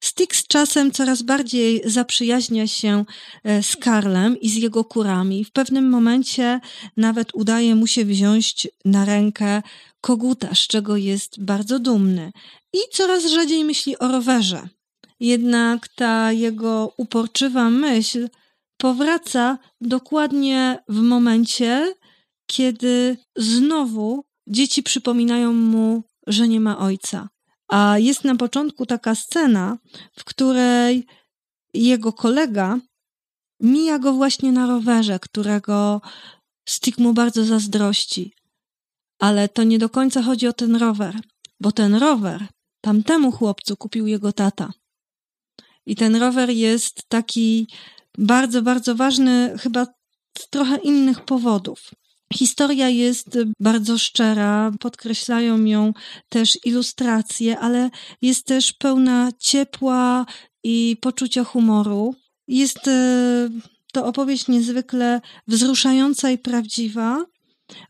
Stick 0.05 0.35
z 0.35 0.47
czasem 0.47 0.93
coraz 0.93 1.23
bardziej 1.23 1.83
zaprzyjaźnia 1.85 2.67
się 2.67 3.05
e, 3.45 3.63
z 3.63 3.77
Karlem 3.77 4.41
i 4.41 4.49
z 4.49 4.55
jego 4.57 4.85
kurami. 4.85 5.45
W 5.45 5.53
pewnym 5.53 5.89
momencie 5.89 6.61
nawet 6.97 7.35
udaje 7.35 7.75
mu 7.75 7.87
się 7.87 8.05
wziąć 8.05 8.69
na 8.85 9.05
rękę 9.05 9.63
koguta, 10.01 10.55
z 10.55 10.59
czego 10.59 10.97
jest 10.97 11.45
bardzo 11.45 11.79
dumny. 11.79 12.33
I 12.73 12.79
coraz 12.93 13.27
rzadziej 13.27 13.65
myśli 13.65 13.99
o 13.99 14.09
rowerze. 14.09 14.69
Jednak 15.21 15.89
ta 15.89 16.33
jego 16.33 16.95
uporczywa 16.97 17.71
myśl 17.71 18.29
powraca 18.77 19.59
dokładnie 19.81 20.79
w 20.89 21.01
momencie, 21.01 21.95
kiedy 22.47 23.17
znowu 23.37 24.25
dzieci 24.47 24.83
przypominają 24.83 25.53
mu, 25.53 26.03
że 26.27 26.49
nie 26.49 26.61
ma 26.61 26.79
ojca. 26.79 27.29
A 27.75 27.99
jest 27.99 28.25
na 28.25 28.37
początku 28.37 28.87
taka 28.87 29.15
scena, 29.15 29.79
w 30.19 30.25
której 30.25 31.07
jego 31.75 32.13
kolega 32.13 32.79
mija 33.61 33.99
go 33.99 34.13
właśnie 34.13 34.53
na 34.53 34.67
rowerze, 34.67 35.19
którego 35.19 36.01
Stick 36.69 36.99
mu 36.99 37.15
bardzo 37.15 37.45
zazdrości. 37.45 38.35
Ale 39.19 39.49
to 39.49 39.63
nie 39.63 39.79
do 39.79 39.89
końca 39.89 40.23
chodzi 40.23 40.47
o 40.47 40.53
ten 40.53 40.77
rower, 40.77 41.21
bo 41.61 41.73
ten 41.73 41.95
rower 41.95 42.47
tamtemu 42.81 43.33
chłopcu 43.33 43.77
kupił 43.77 44.07
jego 44.07 44.33
tata. 44.33 44.73
I 45.87 45.97
ten 45.97 46.17
rower 46.17 46.51
jest 46.51 47.09
taki 47.09 47.69
bardzo, 48.19 48.63
bardzo 48.63 48.95
ważny, 48.95 49.55
chyba 49.59 49.87
z 50.39 50.49
trochę 50.49 50.77
innych 50.77 51.25
powodów. 51.25 51.91
Historia 52.33 52.89
jest 52.89 53.39
bardzo 53.61 53.99
szczera, 53.99 54.73
podkreślają 54.81 55.65
ją 55.65 55.93
też 56.29 56.59
ilustracje, 56.65 57.59
ale 57.59 57.91
jest 58.23 58.47
też 58.47 58.73
pełna 58.73 59.31
ciepła 59.39 60.27
i 60.65 60.97
poczucia 61.01 61.45
humoru. 61.45 62.15
Jest 62.49 62.89
e, 62.89 63.49
to 63.93 64.07
opowieść 64.07 64.49
niezwykle 64.49 65.21
wzruszająca 65.49 66.31
i 66.31 66.39
prawdziwa. 66.39 67.25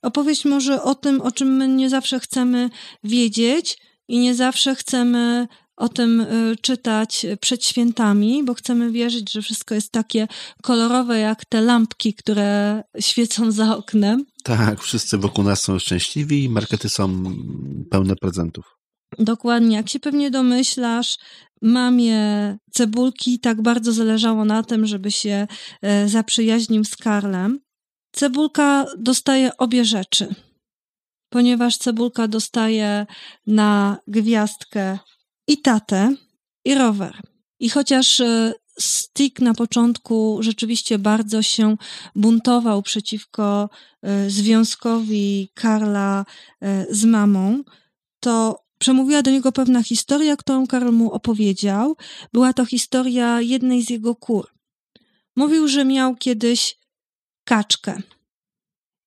Opowieść 0.02 0.44
może 0.44 0.82
o 0.82 0.94
tym, 0.94 1.20
o 1.20 1.32
czym 1.32 1.56
my 1.56 1.68
nie 1.68 1.90
zawsze 1.90 2.20
chcemy 2.20 2.70
wiedzieć 3.04 3.78
i 4.08 4.18
nie 4.18 4.34
zawsze 4.34 4.74
chcemy 4.74 5.48
o 5.76 5.88
tym 5.88 6.20
y, 6.20 6.56
czytać 6.60 7.26
przed 7.40 7.64
świętami, 7.64 8.44
bo 8.44 8.54
chcemy 8.54 8.92
wierzyć, 8.92 9.32
że 9.32 9.42
wszystko 9.42 9.74
jest 9.74 9.92
takie 9.92 10.28
kolorowe 10.62 11.18
jak 11.18 11.44
te 11.44 11.60
lampki, 11.60 12.14
które 12.14 12.82
świecą 13.00 13.50
za 13.50 13.76
oknem. 13.76 14.24
Tak, 14.44 14.82
wszyscy 14.82 15.18
wokół 15.18 15.44
nas 15.44 15.62
są 15.62 15.78
szczęśliwi 15.78 16.44
i 16.44 16.48
markety 16.48 16.88
są 16.88 17.24
pełne 17.90 18.16
prezentów. 18.16 18.64
Dokładnie. 19.18 19.76
Jak 19.76 19.88
się 19.88 20.00
pewnie 20.00 20.30
domyślasz, 20.30 21.16
mamie 21.62 22.56
cebulki 22.70 23.40
tak 23.40 23.62
bardzo 23.62 23.92
zależało 23.92 24.44
na 24.44 24.62
tym, 24.62 24.86
żeby 24.86 25.10
się 25.10 25.46
e, 25.82 26.08
zaprzyjaźnił 26.08 26.84
z 26.84 26.96
Karlem. 26.96 27.60
Cebulka 28.12 28.86
dostaje 28.98 29.56
obie 29.56 29.84
rzeczy, 29.84 30.34
ponieważ 31.28 31.76
cebulka 31.76 32.28
dostaje 32.28 33.06
na 33.46 33.98
gwiazdkę 34.06 34.98
i 35.46 35.58
tatę, 35.58 36.14
i 36.64 36.74
rower. 36.74 37.20
I 37.60 37.70
chociaż 37.70 38.20
e, 38.20 38.52
Stick 38.78 39.40
na 39.40 39.54
początku 39.54 40.38
rzeczywiście 40.40 40.98
bardzo 40.98 41.42
się 41.42 41.76
buntował 42.14 42.82
przeciwko 42.82 43.70
e, 44.02 44.30
związkowi 44.30 45.48
Karla 45.54 46.24
e, 46.60 46.86
z 46.90 47.04
mamą, 47.04 47.62
to 48.20 48.64
przemówiła 48.78 49.22
do 49.22 49.30
niego 49.30 49.52
pewna 49.52 49.82
historia, 49.82 50.36
którą 50.36 50.66
Karl 50.66 50.90
mu 50.90 51.12
opowiedział. 51.12 51.96
Była 52.32 52.52
to 52.52 52.64
historia 52.64 53.40
jednej 53.40 53.82
z 53.82 53.90
jego 53.90 54.14
kur. 54.14 54.48
Mówił, 55.36 55.68
że 55.68 55.84
miał 55.84 56.16
kiedyś 56.16 56.78
kaczkę. 57.44 58.02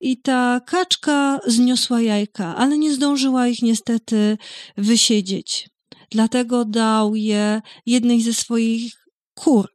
I 0.01 0.21
ta 0.21 0.61
kaczka 0.65 1.39
zniosła 1.47 2.01
jajka, 2.01 2.55
ale 2.55 2.77
nie 2.77 2.93
zdążyła 2.93 3.47
ich 3.47 3.61
niestety 3.61 4.37
wysiedzieć 4.77 5.69
dlatego 6.11 6.65
dał 6.65 7.15
je 7.15 7.61
jednej 7.85 8.21
ze 8.21 8.33
swoich 8.33 8.93
kur. 9.33 9.69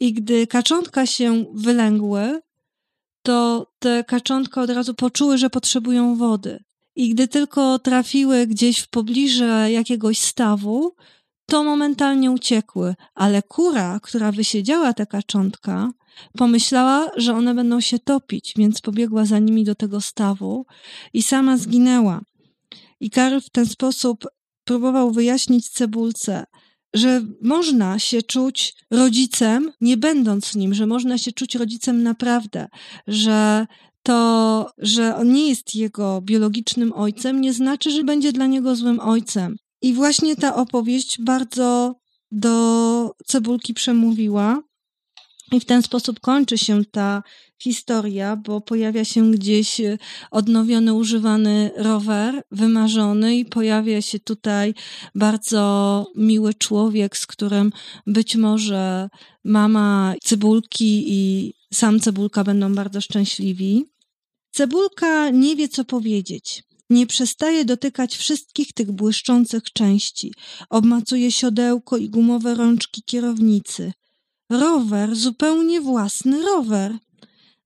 I 0.00 0.12
gdy 0.12 0.46
kaczątka 0.46 1.06
się 1.06 1.44
wylęgły, 1.54 2.40
to 3.22 3.66
te 3.78 4.04
kaczątka 4.04 4.62
od 4.62 4.70
razu 4.70 4.94
poczuły, 4.94 5.38
że 5.38 5.50
potrzebują 5.50 6.16
wody. 6.16 6.64
I 6.96 7.08
gdy 7.08 7.28
tylko 7.28 7.78
trafiły 7.78 8.46
gdzieś 8.46 8.78
w 8.78 8.88
pobliże 8.88 9.70
jakiegoś 9.70 10.18
stawu, 10.18 10.94
to 11.46 11.64
momentalnie 11.64 12.30
uciekły, 12.30 12.94
ale 13.14 13.42
kura, 13.42 14.00
która 14.02 14.32
wysiedziała 14.32 14.92
te 14.92 15.06
kaczątka, 15.06 15.90
pomyślała, 16.38 17.10
że 17.16 17.34
one 17.34 17.54
będą 17.54 17.80
się 17.80 17.98
topić, 17.98 18.54
więc 18.56 18.80
pobiegła 18.80 19.24
za 19.24 19.38
nimi 19.38 19.64
do 19.64 19.74
tego 19.74 20.00
stawu 20.00 20.66
i 21.12 21.22
sama 21.22 21.56
zginęła. 21.56 22.20
I 23.00 23.10
Karl 23.10 23.40
w 23.40 23.50
ten 23.50 23.66
sposób 23.66 24.26
próbował 24.64 25.10
wyjaśnić 25.10 25.68
cebulce, 25.68 26.44
że 26.94 27.22
można 27.42 27.98
się 27.98 28.22
czuć 28.22 28.74
rodzicem, 28.90 29.72
nie 29.80 29.96
będąc 29.96 30.54
nim, 30.54 30.74
że 30.74 30.86
można 30.86 31.18
się 31.18 31.32
czuć 31.32 31.54
rodzicem 31.54 32.02
naprawdę, 32.02 32.68
że 33.06 33.66
to, 34.02 34.70
że 34.78 35.16
on 35.16 35.32
nie 35.32 35.48
jest 35.48 35.74
jego 35.74 36.20
biologicznym 36.20 36.92
ojcem, 36.92 37.40
nie 37.40 37.52
znaczy, 37.52 37.90
że 37.90 38.04
będzie 38.04 38.32
dla 38.32 38.46
niego 38.46 38.76
złym 38.76 39.00
ojcem. 39.00 39.56
I 39.82 39.94
właśnie 39.94 40.36
ta 40.36 40.56
opowieść 40.56 41.20
bardzo 41.20 41.94
do 42.32 43.14
cebulki 43.26 43.74
przemówiła. 43.74 44.62
I 45.54 45.60
w 45.60 45.64
ten 45.64 45.82
sposób 45.82 46.20
kończy 46.20 46.58
się 46.58 46.84
ta 46.84 47.22
historia, 47.58 48.36
bo 48.36 48.60
pojawia 48.60 49.04
się 49.04 49.30
gdzieś 49.30 49.80
e, 49.80 49.98
odnowiony, 50.30 50.94
używany 50.94 51.70
rower, 51.76 52.42
wymarzony, 52.50 53.36
i 53.36 53.44
pojawia 53.44 54.02
się 54.02 54.18
tutaj 54.20 54.74
bardzo 55.14 56.06
miły 56.16 56.54
człowiek, 56.54 57.16
z 57.16 57.26
którym 57.26 57.72
być 58.06 58.36
może 58.36 59.08
mama 59.44 60.14
cebulki 60.22 61.04
i 61.06 61.52
sam 61.72 62.00
cebulka 62.00 62.44
będą 62.44 62.74
bardzo 62.74 63.00
szczęśliwi. 63.00 63.84
Cebulka 64.50 65.30
nie 65.30 65.56
wie, 65.56 65.68
co 65.68 65.84
powiedzieć. 65.84 66.62
Nie 66.90 67.06
przestaje 67.06 67.64
dotykać 67.64 68.16
wszystkich 68.16 68.72
tych 68.72 68.92
błyszczących 68.92 69.72
części. 69.72 70.32
Obmacuje 70.70 71.32
siodełko 71.32 71.96
i 71.96 72.10
gumowe 72.10 72.54
rączki 72.54 73.02
kierownicy. 73.02 73.92
Rower, 74.60 75.16
zupełnie 75.16 75.80
własny 75.80 76.42
rower. 76.42 76.98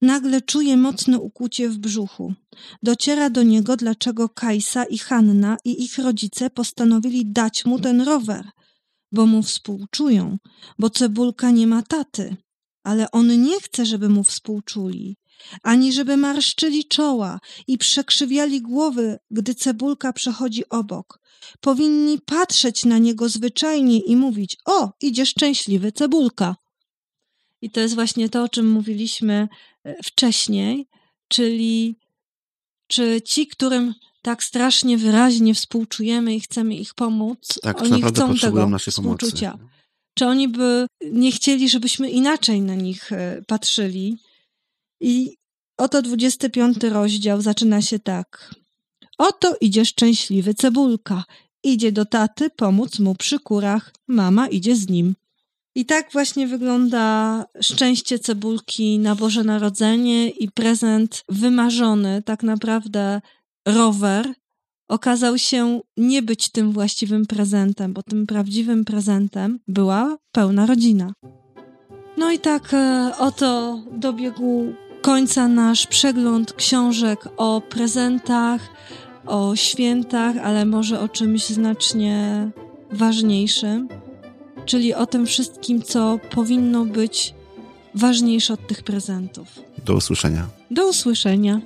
Nagle 0.03 0.41
czuje 0.41 0.77
mocne 0.77 1.19
ukłucie 1.19 1.69
w 1.69 1.79
brzuchu. 1.79 2.35
Dociera 2.83 3.31
do 3.31 3.43
niego, 3.43 3.77
dlaczego 3.77 4.29
Kajsa 4.29 4.85
i 4.85 4.99
Hanna 4.99 5.57
i 5.65 5.85
ich 5.85 5.99
rodzice 5.99 6.51
postanowili 6.51 7.33
dać 7.33 7.65
mu 7.65 7.81
ten 7.81 8.01
rower. 8.01 8.51
Bo 9.13 9.27
mu 9.27 9.43
współczują, 9.43 10.39
bo 10.79 10.91
cebulka 10.91 11.51
nie 11.51 11.67
ma 11.67 11.83
taty. 11.83 12.37
Ale 12.83 13.11
on 13.11 13.43
nie 13.43 13.61
chce, 13.61 13.87
żeby 13.87 14.09
mu 14.09 14.25
współczuli, 14.25 15.17
ani 15.63 15.93
żeby 15.93 16.17
marszczyli 16.17 16.85
czoła 16.85 17.41
i 17.67 17.79
przekrzywiali 17.79 18.63
głowy, 18.63 19.19
gdy 19.31 19.55
cebulka 19.55 20.13
przechodzi 20.13 20.69
obok. 20.69 21.21
Powinni 21.61 22.19
patrzeć 22.21 22.85
na 22.85 22.99
niego 22.99 23.29
zwyczajnie 23.29 24.01
i 24.01 24.17
mówić: 24.17 24.57
O, 24.65 24.93
idzie 25.01 25.27
szczęśliwy 25.27 25.93
cebulka. 25.93 26.57
I 27.63 27.71
to 27.71 27.81
jest 27.81 27.95
właśnie 27.95 28.29
to, 28.29 28.43
o 28.43 28.49
czym 28.49 28.71
mówiliśmy 28.71 29.49
e, 29.85 30.03
wcześniej, 30.03 30.87
czyli 31.29 31.97
czy 32.87 33.23
ci, 33.23 33.47
którym 33.47 33.95
tak 34.23 34.45
strasznie 34.45 34.99
wyraźnie 34.99 35.55
współczujemy 35.55 36.35
i 36.35 36.41
chcemy 36.41 36.75
ich 36.75 36.95
pomóc, 36.95 37.59
tak, 37.63 37.83
oni 37.83 38.03
chcą 38.03 38.35
tego 38.37 38.69
naszej 38.69 38.93
współczucia. 38.93 39.53
Pomocy. 39.53 39.79
Czy 40.15 40.27
oni 40.27 40.49
by 40.49 40.87
nie 41.13 41.33
chcieli, 41.33 41.69
żebyśmy 41.69 42.11
inaczej 42.11 42.61
na 42.61 42.75
nich 42.75 43.13
e, 43.13 43.43
patrzyli? 43.47 44.19
I 45.01 45.37
oto 45.77 46.03
25 46.03 46.77
rozdział 46.85 47.41
zaczyna 47.41 47.83
się 47.83 47.99
tak. 47.99 48.55
Oto 49.19 49.57
idzie 49.61 49.85
szczęśliwy 49.85 50.55
cebulka. 50.55 51.25
Idzie 51.63 51.93
do 51.93 52.05
taty 52.05 52.51
pomóc 52.51 52.99
mu 52.99 53.15
przy 53.15 53.39
kurach. 53.39 53.93
Mama 54.07 54.49
idzie 54.49 54.77
z 54.77 54.89
nim. 54.89 55.15
I 55.79 55.85
tak 55.85 56.13
właśnie 56.13 56.47
wygląda 56.47 57.45
szczęście 57.61 58.19
cebulki 58.19 58.99
na 58.99 59.15
Boże 59.15 59.45
Narodzenie 59.45 60.31
i 60.31 60.51
prezent 60.51 61.25
wymarzony, 61.29 62.23
tak 62.23 62.43
naprawdę 62.43 63.21
rower, 63.67 64.35
okazał 64.89 65.39
się 65.39 65.81
nie 65.97 66.23
być 66.23 66.51
tym 66.51 66.73
właściwym 66.73 67.27
prezentem, 67.27 67.93
bo 67.93 68.03
tym 68.03 68.27
prawdziwym 68.27 68.85
prezentem 68.85 69.59
była 69.69 70.17
pełna 70.33 70.67
rodzina. 70.67 71.13
No 72.17 72.33
i 72.33 72.39
tak 72.39 72.75
e, 72.75 73.13
oto 73.19 73.83
dobiegł 73.93 74.73
końca 75.03 75.49
nasz 75.49 75.87
przegląd 75.87 76.53
książek 76.53 77.29
o 77.37 77.61
prezentach, 77.61 78.69
o 79.27 79.57
świętach, 79.57 80.37
ale 80.37 80.65
może 80.65 81.01
o 81.01 81.09
czymś 81.09 81.47
znacznie 81.47 82.51
ważniejszym 82.93 83.89
czyli 84.69 84.95
o 84.95 85.07
tym 85.07 85.27
wszystkim, 85.27 85.83
co 85.83 86.19
powinno 86.31 86.85
być 86.85 87.35
ważniejsze 87.95 88.55
od 88.55 88.67
tych 88.67 88.83
prezentów. 88.83 89.49
Do 89.85 89.95
usłyszenia. 89.95 90.47
Do 90.71 90.89
usłyszenia. 90.89 91.61